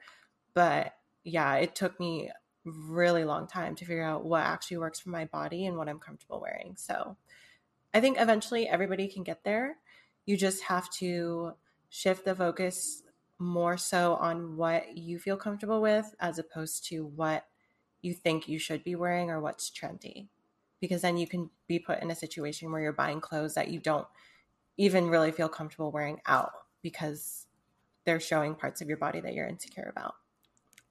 [0.55, 0.95] But
[1.25, 2.31] yeah, it took me
[2.65, 5.99] really long time to figure out what actually works for my body and what I'm
[5.99, 6.75] comfortable wearing.
[6.77, 7.17] So
[7.95, 9.77] I think eventually everybody can get there.
[10.27, 11.55] You just have to
[11.89, 13.03] shift the focus
[13.39, 17.45] more so on what you feel comfortable with as opposed to what
[18.01, 20.29] you think you should be wearing or what's trendy.
[20.83, 23.81] Because then you can be put in a situation where you're buying clothes that you
[23.81, 24.07] don't
[24.77, 26.51] even really feel comfortable wearing out
[26.83, 27.47] because
[28.05, 30.15] they're showing parts of your body that you're insecure about.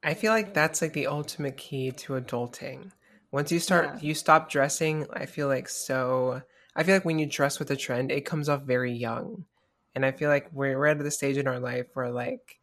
[0.01, 2.91] I feel like that's like the ultimate key to adulting.
[3.31, 3.99] Once you start, yeah.
[4.01, 5.07] you stop dressing.
[5.11, 6.41] I feel like so.
[6.73, 9.45] I feel like when you dress with a trend, it comes off very young,
[9.93, 12.60] and I feel like we're we're at the stage in our life where like,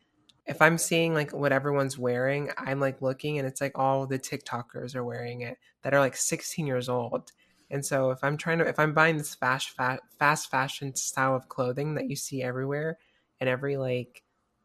[0.48, 4.18] if I'm seeing like what everyone's wearing, I'm like looking, and it's like all the
[4.18, 7.32] TikTokers are wearing it that are like 16 years old.
[7.70, 11.36] And so if I'm trying to, if I'm buying this fast, fast, fast fashion style
[11.36, 12.98] of clothing that you see everywhere,
[13.40, 14.22] and every like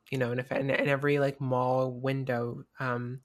[0.09, 3.19] you know, and if in, in every like mall window, um,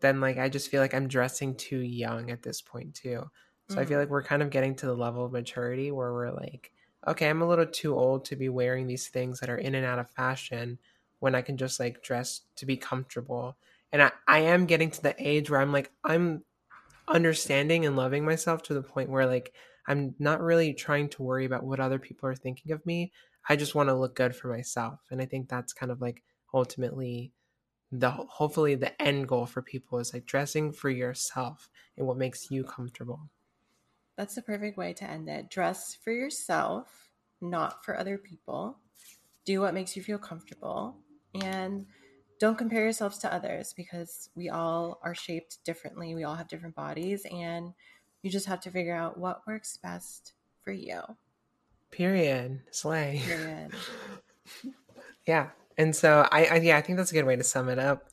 [0.00, 3.30] then like I just feel like I'm dressing too young at this point too.
[3.70, 3.78] So mm.
[3.78, 4.00] I feel mm.
[4.00, 6.72] like we're kind of getting to the level of maturity where we're like,
[7.06, 9.86] okay, I'm a little too old to be wearing these things that are in and
[9.86, 10.78] out of fashion
[11.24, 13.56] when I can just like dress to be comfortable.
[13.92, 16.44] And I, I am getting to the age where I'm like, I'm
[17.08, 19.54] understanding and loving myself to the point where like
[19.88, 23.10] I'm not really trying to worry about what other people are thinking of me.
[23.48, 25.00] I just want to look good for myself.
[25.10, 26.22] And I think that's kind of like
[26.52, 27.32] ultimately
[27.90, 32.50] the hopefully the end goal for people is like dressing for yourself and what makes
[32.50, 33.30] you comfortable.
[34.18, 35.48] That's the perfect way to end it.
[35.48, 37.08] Dress for yourself,
[37.40, 38.76] not for other people.
[39.46, 40.98] Do what makes you feel comfortable
[41.42, 41.86] and
[42.38, 46.14] don't compare yourselves to others because we all are shaped differently.
[46.14, 47.72] We all have different bodies and
[48.22, 50.32] you just have to figure out what works best
[50.62, 51.00] for you.
[51.90, 52.60] Period.
[52.70, 53.22] Slay.
[53.24, 53.70] Period.
[55.26, 55.50] yeah.
[55.78, 58.08] And so I, I, yeah, I think that's a good way to sum it up.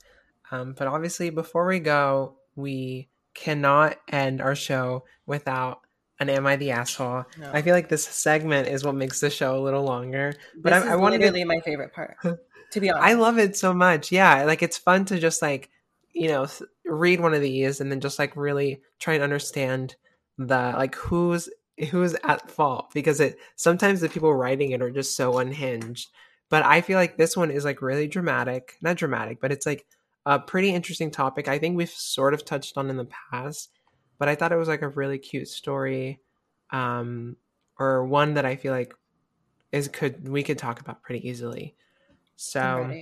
[0.50, 5.80] Um, but obviously, before we go, we cannot end our show without
[6.20, 7.50] an "Am I the asshole?" No.
[7.52, 10.34] I feel like this segment is what makes the show a little longer.
[10.56, 12.18] But this I, I want to get my favorite part.
[12.72, 14.10] To be honest, I love it so much.
[14.12, 15.70] Yeah, like it's fun to just like
[16.12, 16.46] you know
[16.84, 19.96] read one of these and then just like really try and understand
[20.38, 21.48] the like who's
[21.90, 26.10] who's at fault because it sometimes the people writing it are just so unhinged.
[26.48, 29.86] But I feel like this one is like really dramatic, not dramatic, but it's like
[30.26, 31.48] a pretty interesting topic.
[31.48, 33.70] I think we've sort of touched on in the past,
[34.18, 36.20] but I thought it was like a really cute story,
[36.70, 37.36] um,
[37.78, 38.94] or one that I feel like
[39.72, 41.74] is could we could talk about pretty easily.
[42.36, 42.92] So,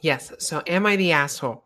[0.00, 0.32] yes.
[0.38, 1.64] So, am I the asshole?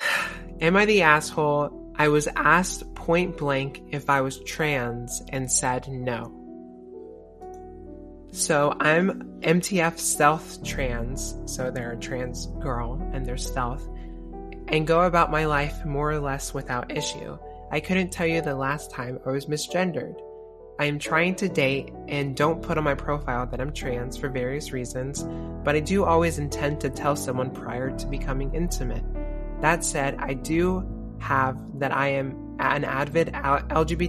[0.60, 5.86] am I the asshole I was asked point blank if I was trans and said
[5.88, 6.40] no.
[8.32, 13.86] So I'm MTF stealth trans, so they're a trans girl and they're stealth,
[14.68, 17.36] and go about my life more or less without issue.
[17.70, 20.14] I couldn't tell you the last time I was misgendered.
[20.80, 24.30] I am trying to date and don't put on my profile that I'm trans for
[24.30, 25.22] various reasons,
[25.62, 29.04] but I do always intend to tell someone prior to becoming intimate.
[29.60, 34.00] That said, I do have that I am an avid LGBTQIA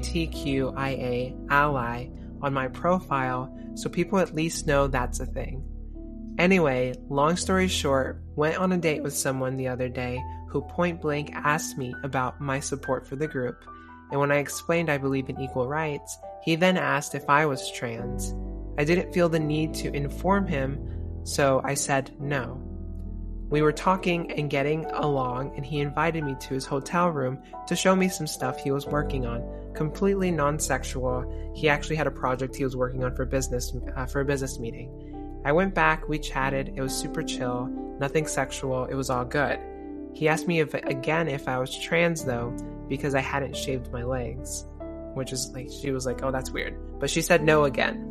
[1.51, 2.07] ally
[2.41, 5.65] on my profile so people at least know that's a thing.
[6.37, 11.01] Anyway, long story short, went on a date with someone the other day who point
[11.01, 13.61] blank asked me about my support for the group,
[14.11, 17.71] and when I explained I believe in equal rights, he then asked if I was
[17.71, 18.35] trans.
[18.77, 22.61] I didn't feel the need to inform him, so I said no.
[23.49, 27.75] We were talking and getting along, and he invited me to his hotel room to
[27.75, 29.43] show me some stuff he was working on.
[29.75, 31.51] Completely non-sexual.
[31.53, 34.57] He actually had a project he was working on for business uh, for a business
[34.57, 35.41] meeting.
[35.43, 36.73] I went back, we chatted.
[36.75, 37.65] It was super chill,
[37.99, 38.85] nothing sexual.
[38.85, 39.59] It was all good.
[40.13, 42.55] He asked me if again if I was trans though,
[42.91, 44.67] because I hadn't shaved my legs
[45.13, 48.07] which is like she was like, "Oh, that's weird." But she said no again.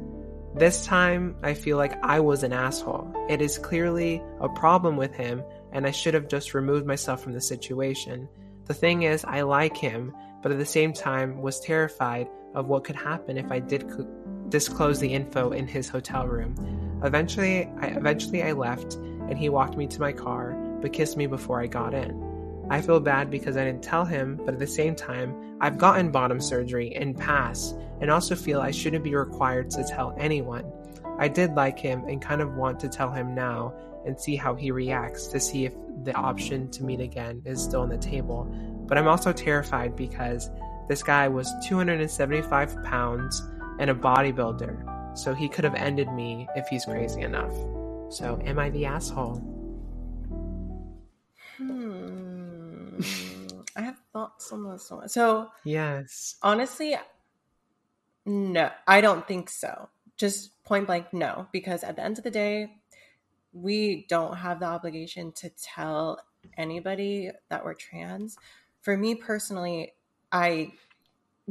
[0.54, 3.14] This time, I feel like I was an asshole.
[3.28, 7.32] It is clearly a problem with him, and I should have just removed myself from
[7.32, 8.28] the situation.
[8.66, 10.12] The thing is, I like him,
[10.42, 13.88] but at the same time was terrified of what could happen if I did
[14.48, 16.56] disclose the info in his hotel room.
[17.04, 20.52] Eventually, I eventually I left, and he walked me to my car,
[20.82, 22.29] but kissed me before I got in.
[22.70, 26.12] I feel bad because I didn't tell him, but at the same time, I've gotten
[26.12, 30.70] bottom surgery in past and also feel I shouldn't be required to tell anyone.
[31.18, 33.74] I did like him and kind of want to tell him now
[34.06, 37.80] and see how he reacts to see if the option to meet again is still
[37.80, 38.44] on the table.
[38.86, 40.48] But I'm also terrified because
[40.88, 43.42] this guy was 275 pounds
[43.80, 47.52] and a bodybuilder, so he could have ended me if he's crazy enough.
[48.12, 49.36] So, am I the asshole?
[51.56, 52.29] Hmm.
[52.90, 53.66] Mm.
[53.76, 55.08] I have thoughts on this one.
[55.08, 56.36] So, yes.
[56.42, 56.96] Honestly,
[58.26, 59.88] no, I don't think so.
[60.16, 62.76] Just point blank, no, because at the end of the day,
[63.52, 66.20] we don't have the obligation to tell
[66.56, 68.36] anybody that we're trans.
[68.82, 69.92] For me personally,
[70.30, 70.72] I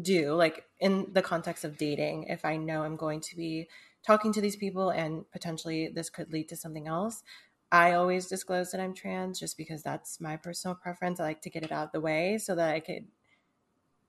[0.02, 3.68] do, like in the context of dating, if I know I'm going to be
[4.06, 7.24] talking to these people and potentially this could lead to something else,
[7.72, 11.20] I always disclose that I'm trans just because that's my personal preference.
[11.20, 13.06] I like to get it out of the way so that I could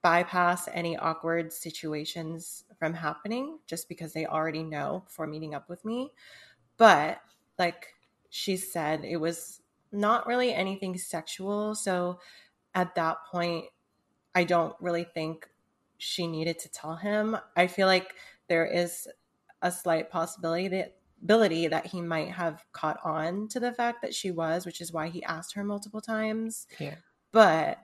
[0.01, 5.85] bypass any awkward situations from happening just because they already know before meeting up with
[5.85, 6.11] me.
[6.77, 7.21] But
[7.59, 7.93] like
[8.29, 11.75] she said, it was not really anything sexual.
[11.75, 12.19] So
[12.73, 13.65] at that point,
[14.33, 15.47] I don't really think
[15.97, 17.37] she needed to tell him.
[17.55, 18.15] I feel like
[18.47, 19.07] there is
[19.61, 24.13] a slight possibility that ability that he might have caught on to the fact that
[24.13, 26.67] she was, which is why he asked her multiple times.
[26.79, 26.95] Yeah.
[27.31, 27.79] But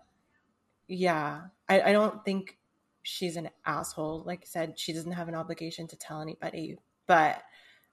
[0.88, 2.58] yeah, I, I don't think
[3.04, 4.24] she's an asshole.
[4.26, 6.78] Like I said, she doesn't have an obligation to tell anybody.
[7.06, 7.42] But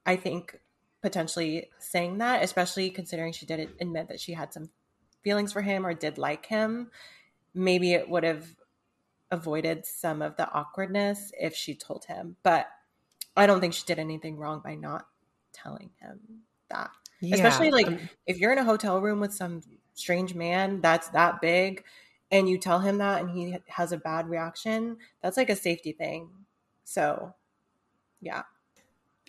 [0.06, 0.58] I think
[1.02, 4.70] potentially saying that, especially considering she did admit that she had some
[5.22, 6.90] feelings for him or did like him,
[7.54, 8.46] maybe it would have
[9.30, 12.36] avoided some of the awkwardness if she told him.
[12.42, 12.66] But
[13.36, 15.06] I don't think she did anything wrong by not
[15.64, 16.20] telling him
[16.70, 16.90] that.
[17.20, 17.36] Yeah.
[17.36, 19.62] Especially like um, if you're in a hotel room with some
[19.94, 21.84] strange man that's that big
[22.30, 25.92] and you tell him that and he has a bad reaction, that's like a safety
[25.92, 26.28] thing.
[26.84, 27.34] So,
[28.20, 28.42] yeah.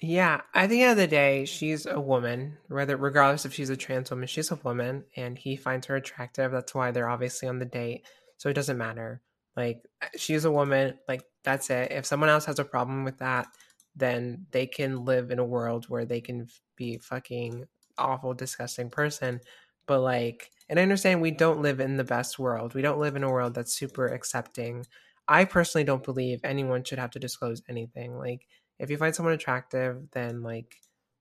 [0.01, 2.57] Yeah, at the end of the day, she's a woman.
[2.67, 6.51] Whether regardless if she's a trans woman, she's a woman, and he finds her attractive.
[6.51, 8.05] That's why they're obviously on the date.
[8.37, 9.21] So it doesn't matter.
[9.55, 9.85] Like
[10.17, 10.99] she's a woman.
[11.07, 11.93] Like that's it.
[11.93, 13.47] If someone else has a problem with that,
[13.95, 17.65] then they can live in a world where they can be fucking
[17.97, 19.39] awful, disgusting person.
[19.87, 22.73] But like, and I understand we don't live in the best world.
[22.73, 24.85] We don't live in a world that's super accepting.
[25.27, 28.17] I personally don't believe anyone should have to disclose anything.
[28.17, 28.47] Like,
[28.79, 30.75] if you find someone attractive, then like,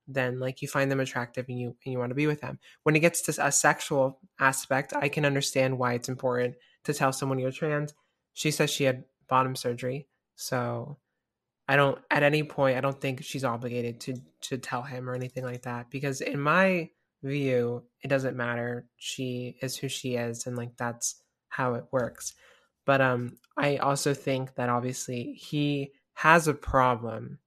[0.07, 2.59] then like you find them attractive and you and you want to be with them.
[2.83, 7.13] When it gets to a sexual aspect, I can understand why it's important to tell
[7.13, 7.95] someone you're trans.
[8.35, 10.99] She says she had bottom surgery, so
[11.69, 15.15] I don't at any point I don't think she's obligated to to tell him or
[15.15, 16.91] anything like that because in my
[17.23, 18.87] view it doesn't matter.
[18.97, 22.35] She is who she is and like that's how it works.
[22.85, 27.39] But um I also think that obviously he has a problem.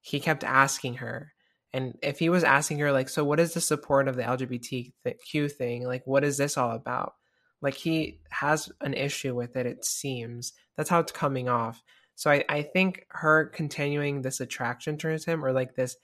[0.00, 1.32] He kept asking her
[1.72, 5.52] and if he was asking her like so what is the support of the LGBTQ
[5.52, 5.86] thing?
[5.86, 7.14] Like what is this all about?
[7.62, 10.54] Like he has an issue with it it seems.
[10.76, 11.84] That's how it's coming off
[12.20, 15.96] so I, I think her continuing this attraction towards him or like this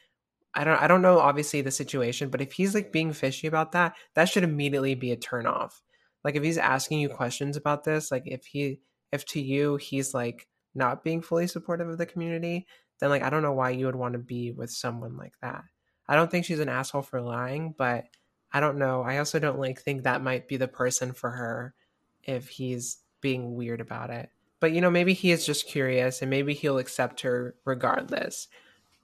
[0.54, 3.72] I don't I don't know obviously the situation, but if he's like being fishy about
[3.72, 5.82] that, that should immediately be a turn off.
[6.24, 8.80] Like if he's asking you questions about this, like if he
[9.12, 12.66] if to you he's like not being fully supportive of the community,
[12.98, 15.64] then like I don't know why you would want to be with someone like that.
[16.08, 18.06] I don't think she's an asshole for lying, but
[18.50, 19.02] I don't know.
[19.02, 21.74] I also don't like think that might be the person for her
[22.22, 24.30] if he's being weird about it.
[24.66, 28.48] But you know, maybe he is just curious and maybe he'll accept her regardless.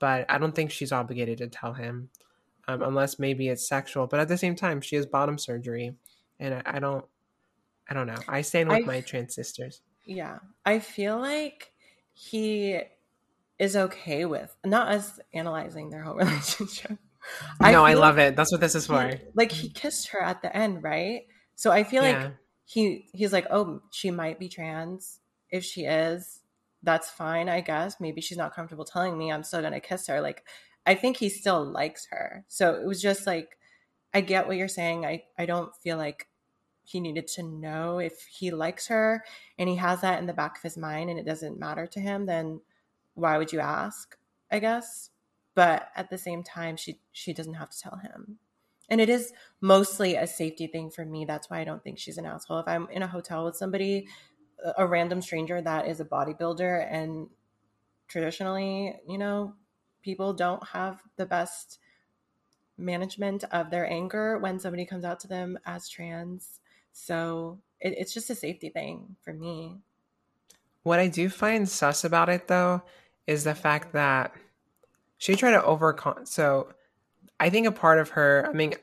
[0.01, 2.09] But I don't think she's obligated to tell him
[2.67, 4.09] um, unless maybe it's sexual.
[4.09, 5.95] But at the same time, she has bottom surgery,
[6.41, 7.05] and I, I don't,
[7.89, 8.17] I don't know.
[8.27, 9.83] I stand with I, my trans sisters.
[10.05, 11.71] Yeah, I feel like
[12.13, 12.81] he
[13.61, 16.99] is okay with not us analyzing their whole relationship.
[17.61, 18.37] I no, I love like it.
[18.37, 19.07] That's what this is for.
[19.07, 21.23] He, like he kissed her at the end, right?
[21.55, 22.25] So I feel yeah.
[22.25, 22.33] like
[22.65, 25.21] he he's like, oh, she might be trans.
[25.53, 26.41] If she is,
[26.83, 28.01] that's fine, I guess.
[28.01, 29.31] Maybe she's not comfortable telling me.
[29.31, 30.21] I'm still gonna kiss her.
[30.21, 30.45] Like
[30.87, 32.45] I think he still likes her.
[32.49, 33.57] So it was just like,
[34.13, 35.07] I get what you're saying.
[35.07, 36.29] I, I don't feel like
[36.85, 39.25] he needed to know if he likes her
[39.59, 42.01] and he has that in the back of his mind and it doesn't matter to
[42.01, 42.61] him, then
[43.15, 44.17] why would you ask?
[44.51, 45.11] I guess.
[45.55, 48.39] But at the same time, she she doesn't have to tell him.
[48.89, 51.25] And it is mostly a safety thing for me.
[51.25, 52.59] That's why I don't think she's an asshole.
[52.61, 54.09] If I'm in a hotel with somebody,
[54.77, 57.29] a random stranger that is a bodybuilder and
[58.09, 59.55] traditionally, you know,
[60.03, 61.79] people don't have the best
[62.77, 66.61] management of their anger when somebody comes out to them as trans.
[66.93, 69.79] So it, it's just a safety thing for me.
[70.83, 72.83] What I do find sus about it though
[73.27, 74.35] is the fact that
[75.19, 76.27] she tried to overcome.
[76.27, 76.75] So
[77.39, 78.75] I think a part of her, I mean,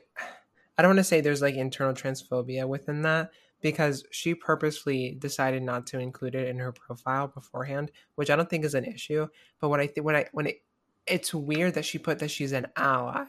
[0.78, 3.30] I don't want to say there's like internal transphobia within that
[3.60, 8.48] because she purposefully decided not to include it in her profile beforehand, which I don't
[8.48, 9.26] think is an issue.
[9.60, 10.62] But what I think when I when it
[11.06, 13.24] it's weird that she put that she's an ally.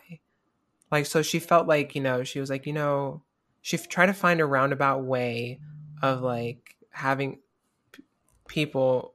[0.91, 3.23] Like, so she felt like, you know, she was like, you know,
[3.61, 5.59] she tried to find a roundabout way
[6.01, 7.39] of like having
[7.91, 8.03] p-
[8.47, 9.13] people,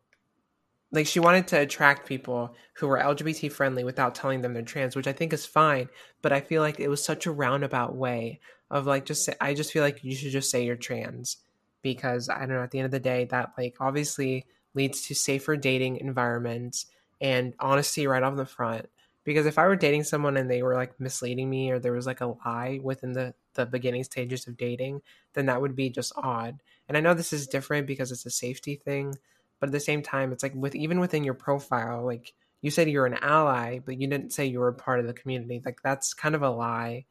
[0.90, 4.97] like, she wanted to attract people who were LGBT friendly without telling them they're trans,
[4.97, 5.88] which I think is fine.
[6.22, 8.40] But I feel like it was such a roundabout way
[8.70, 11.38] of like, just say, I just feel like you should just say you're trans
[11.82, 14.44] because I don't know, at the end of the day, that like obviously
[14.74, 16.86] leads to safer dating environments
[17.20, 18.86] and honesty right off the front.
[19.24, 22.06] Because if I were dating someone and they were like misleading me or there was
[22.06, 25.02] like a lie within the, the beginning stages of dating,
[25.32, 26.60] then that would be just odd.
[26.88, 29.16] And I know this is different because it's a safety thing,
[29.59, 32.88] but at the same time, it's like with even within your profile, like you said
[32.88, 35.60] you're an ally, but you didn't say you were a part of the community.
[35.64, 37.06] Like that's kind of a lie.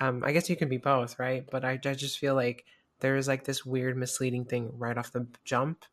[0.00, 1.44] Um, I guess you can be both, right?
[1.50, 2.64] But I, I just feel like
[3.00, 5.84] there is like this weird misleading thing right off the jump.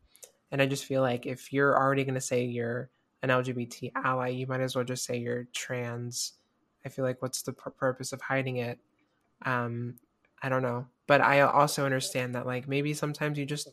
[0.52, 2.90] And I just feel like if you're already going to say you're
[3.23, 6.34] an LGBT ally, you might as well just say you're trans.
[6.86, 8.80] I feel like what's the purpose of hiding it?
[9.44, 9.95] Um,
[10.41, 13.69] I don't know, but I also understand that like maybe sometimes you just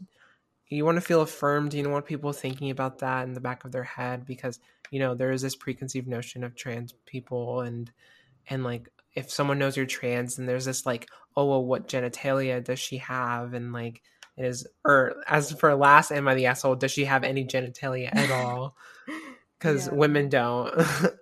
[0.69, 1.75] you want to feel affirmed.
[1.75, 4.59] You don't want people thinking about that in the back of their head because
[4.91, 7.91] you know there is this preconceived notion of trans people and
[8.49, 12.63] and like if someone knows you're trans and there's this like oh well what genitalia
[12.63, 14.03] does she have and like
[14.37, 18.31] is or as for last am I the asshole does she have any genitalia at
[18.31, 18.77] all
[19.59, 19.95] because yeah.
[19.95, 20.75] women don't.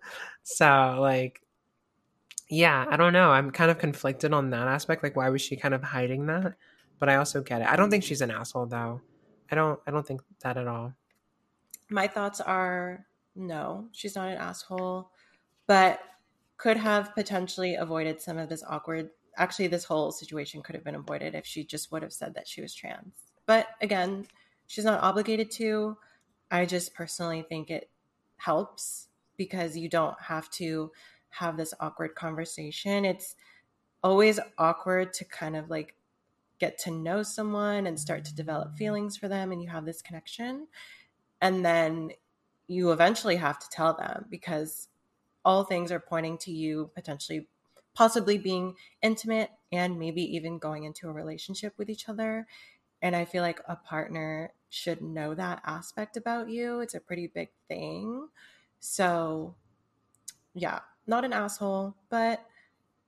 [0.43, 1.43] so like
[2.53, 3.31] yeah, I don't know.
[3.31, 5.03] I'm kind of conflicted on that aspect.
[5.03, 6.55] Like why was she kind of hiding that?
[6.99, 7.69] But I also get it.
[7.69, 9.01] I don't think she's an asshole though.
[9.51, 10.95] I don't I don't think that at all.
[11.91, 13.05] My thoughts are
[13.35, 15.11] no, she's not an asshole,
[15.67, 16.01] but
[16.61, 19.09] could have potentially avoided some of this awkward
[19.39, 22.47] actually this whole situation could have been avoided if she just would have said that
[22.47, 23.15] she was trans.
[23.47, 24.27] But again,
[24.67, 25.97] she's not obligated to.
[26.51, 27.89] I just personally think it
[28.37, 29.09] helps
[29.39, 30.93] because you don't have to
[31.31, 33.07] have this awkward conversation.
[33.07, 33.37] It's
[34.03, 35.95] always awkward to kind of like
[36.59, 40.03] get to know someone and start to develop feelings for them and you have this
[40.03, 40.67] connection.
[41.41, 42.11] And then
[42.69, 44.90] you eventually have to tell them because
[45.45, 47.49] all things are pointing to you potentially
[47.95, 52.47] possibly being intimate and maybe even going into a relationship with each other.
[53.03, 56.81] And I feel like a partner should know that aspect about you.
[56.81, 58.29] It's a pretty big thing.
[58.79, 59.55] So,
[60.55, 62.45] yeah, not an asshole, but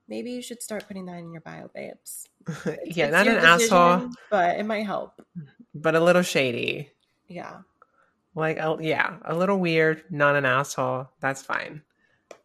[0.08, 2.28] maybe you should start putting that in your bio, babes.
[2.84, 5.20] yeah, not an decision, asshole, but it might help.
[5.74, 6.90] But a little shady.
[7.28, 7.58] Yeah.
[8.34, 11.08] Like, yeah, a little weird, not an asshole.
[11.20, 11.82] That's fine.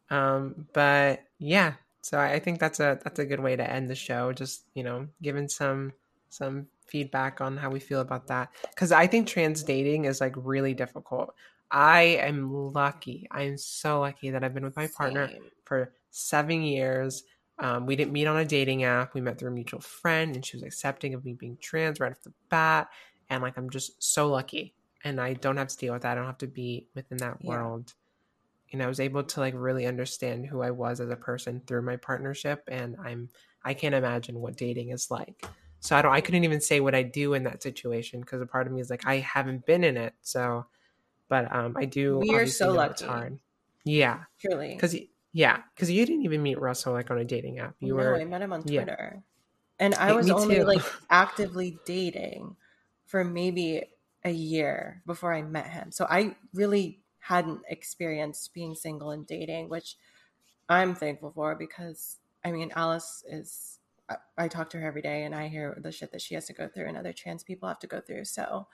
[0.09, 3.95] Um, but yeah, so I think that's a that's a good way to end the
[3.95, 4.31] show.
[4.33, 5.93] Just you know, giving some
[6.29, 10.33] some feedback on how we feel about that because I think trans dating is like
[10.37, 11.33] really difficult.
[11.69, 13.27] I am lucky.
[13.29, 15.43] I'm so lucky that I've been with my partner Same.
[15.65, 17.23] for seven years.
[17.59, 19.13] Um, we didn't meet on a dating app.
[19.13, 22.11] We met through a mutual friend, and she was accepting of me being trans right
[22.11, 22.87] off the bat.
[23.29, 24.73] And like, I'm just so lucky.
[25.03, 26.13] and I don't have to deal with that.
[26.13, 27.49] I don't have to be within that Yeah.
[27.49, 27.93] world.
[28.73, 31.83] And I was able to like really understand who I was as a person through
[31.83, 33.29] my partnership and I'm
[33.63, 35.45] I can't imagine what dating is like.
[35.79, 38.45] So I don't I couldn't even say what I do in that situation because a
[38.45, 40.13] part of me is like I haven't been in it.
[40.21, 40.65] So
[41.29, 42.91] but um I do We are so lucky.
[42.91, 43.39] it's hard.
[43.83, 44.23] Yeah.
[44.39, 44.77] Truly.
[44.77, 44.95] Cuz
[45.33, 47.75] yeah, cuz you didn't even meet Russell like on a dating app.
[47.79, 48.83] You no, were I met him on yeah.
[48.83, 49.23] Twitter.
[49.79, 50.63] And I was only too.
[50.63, 52.55] like actively dating
[53.05, 53.83] for maybe
[54.23, 55.91] a year before I met him.
[55.91, 59.97] So I really hadn't experienced being single and dating, which
[60.69, 63.79] I'm thankful for because I mean, Alice is,
[64.09, 66.45] I, I talk to her every day and I hear the shit that she has
[66.45, 68.25] to go through and other trans people have to go through.
[68.25, 68.67] So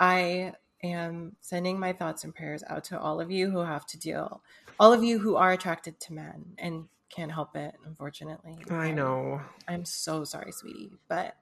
[0.00, 3.98] I am sending my thoughts and prayers out to all of you who have to
[3.98, 4.42] deal,
[4.80, 8.56] all of you who are attracted to men and can't help it, unfortunately.
[8.70, 9.42] I know.
[9.68, 11.36] I'm so sorry, sweetie, but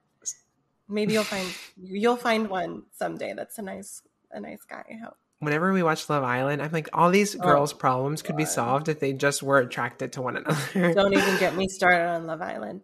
[0.89, 1.47] maybe you'll find
[1.81, 4.01] you'll find one someday that's a nice
[4.31, 4.83] a nice guy.
[4.91, 5.17] I hope.
[5.41, 8.89] Whenever we watch Love Island, I'm like all these Oh, girls' problems could be solved
[8.89, 10.93] if they just were attracted to one another.
[10.93, 12.81] Don't even get me started on Love Island.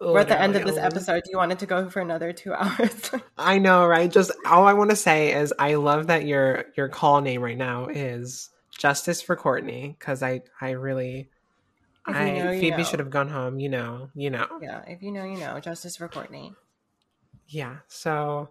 [0.00, 1.22] We're oh, at the end of this episode.
[1.24, 3.10] Do you want it to go for another two hours?
[3.38, 4.10] I know, right?
[4.10, 7.56] Just all I want to say is I love that your your call name right
[7.56, 11.30] now is Justice for Courtney because I I really
[12.08, 12.82] If you I know, you Phoebe know.
[12.82, 13.60] should have gone home.
[13.60, 14.48] You know, you know.
[14.60, 15.60] yeah, if you know, you know.
[15.60, 16.54] Justice for Courtney.
[17.46, 17.76] Yeah.
[17.88, 18.48] So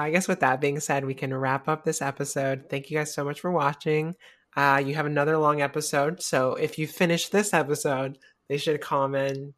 [0.00, 2.66] I guess with that being said, we can wrap up this episode.
[2.68, 4.14] Thank you guys so much for watching.
[4.56, 8.18] Uh, you have another long episode, so if you finish this episode,
[8.48, 9.54] they should comment.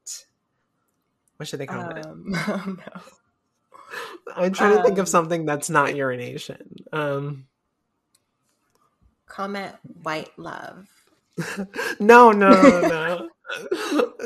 [1.37, 2.05] What should they comment?
[2.05, 3.03] Um, oh no.
[4.37, 6.77] I'm trying to think um, of something that's not urination.
[6.93, 7.47] Um,
[9.27, 10.87] Comment white love.
[12.01, 13.29] no, no, no,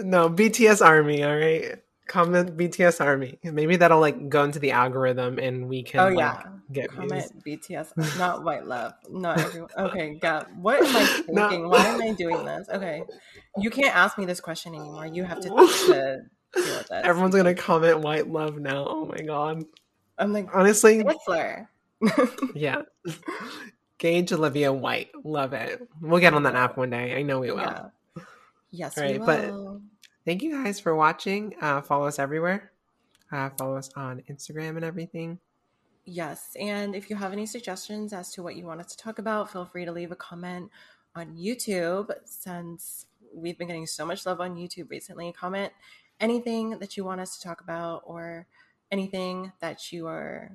[0.02, 0.30] no.
[0.30, 1.22] BTS Army.
[1.22, 1.82] All right.
[2.12, 3.38] Comment BTS Army.
[3.42, 6.00] Maybe that'll like go into the algorithm, and we can.
[6.00, 6.42] Oh like, yeah.
[6.70, 7.60] get Comment views.
[7.68, 8.92] BTS, not white love.
[9.10, 9.70] Not everyone.
[9.78, 11.48] Okay, God, what am I No.
[11.48, 11.68] thinking?
[11.70, 12.68] Why am I doing this?
[12.68, 13.02] Okay,
[13.56, 15.06] you can't ask me this question anymore.
[15.06, 16.90] You have to, to deal with this.
[16.90, 18.84] Everyone's gonna comment white love now.
[18.86, 19.64] Oh my god.
[20.18, 21.70] I'm like Honestly, Whistler.
[22.54, 22.82] yeah.
[23.96, 25.08] Gage Olivia White.
[25.24, 25.80] Love it.
[26.02, 27.16] We'll get on that app one day.
[27.16, 27.58] I know we will.
[27.58, 27.88] yeah.
[28.70, 29.80] Yes, All we right, but- will.
[30.24, 31.54] Thank you guys for watching.
[31.60, 32.72] Uh, follow us everywhere.
[33.30, 35.38] Uh, follow us on Instagram and everything.
[36.04, 39.18] Yes, and if you have any suggestions as to what you want us to talk
[39.18, 40.70] about, feel free to leave a comment
[41.14, 42.10] on YouTube.
[42.24, 45.72] Since we've been getting so much love on YouTube recently, comment
[46.20, 48.46] anything that you want us to talk about or
[48.90, 50.52] anything that you are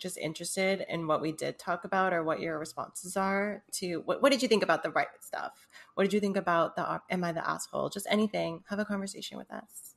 [0.00, 4.22] just interested in what we did talk about or what your responses are to what,
[4.22, 7.22] what did you think about the right stuff what did you think about the am
[7.24, 9.94] i the asshole just anything have a conversation with us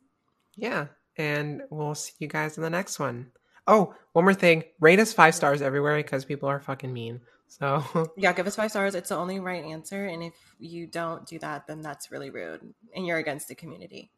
[0.56, 0.88] Yeah.
[1.18, 3.32] And we'll see you guys in the next one.
[3.68, 4.64] Oh, one more thing.
[4.80, 7.22] Rate us five stars everywhere because people are fucking mean.
[7.48, 7.84] So
[8.18, 8.96] Yeah, give us five stars.
[8.96, 10.06] It's the only right answer.
[10.06, 12.62] And if you don't do that, then that's really rude
[12.96, 14.12] and you're against the community.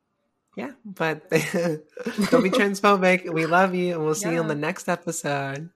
[0.56, 3.32] Yeah, but don't be transphobic.
[3.32, 5.70] We love you and we'll see you on the next episode.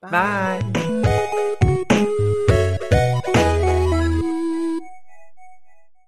[0.00, 0.60] Bye.
[0.72, 1.42] Bye.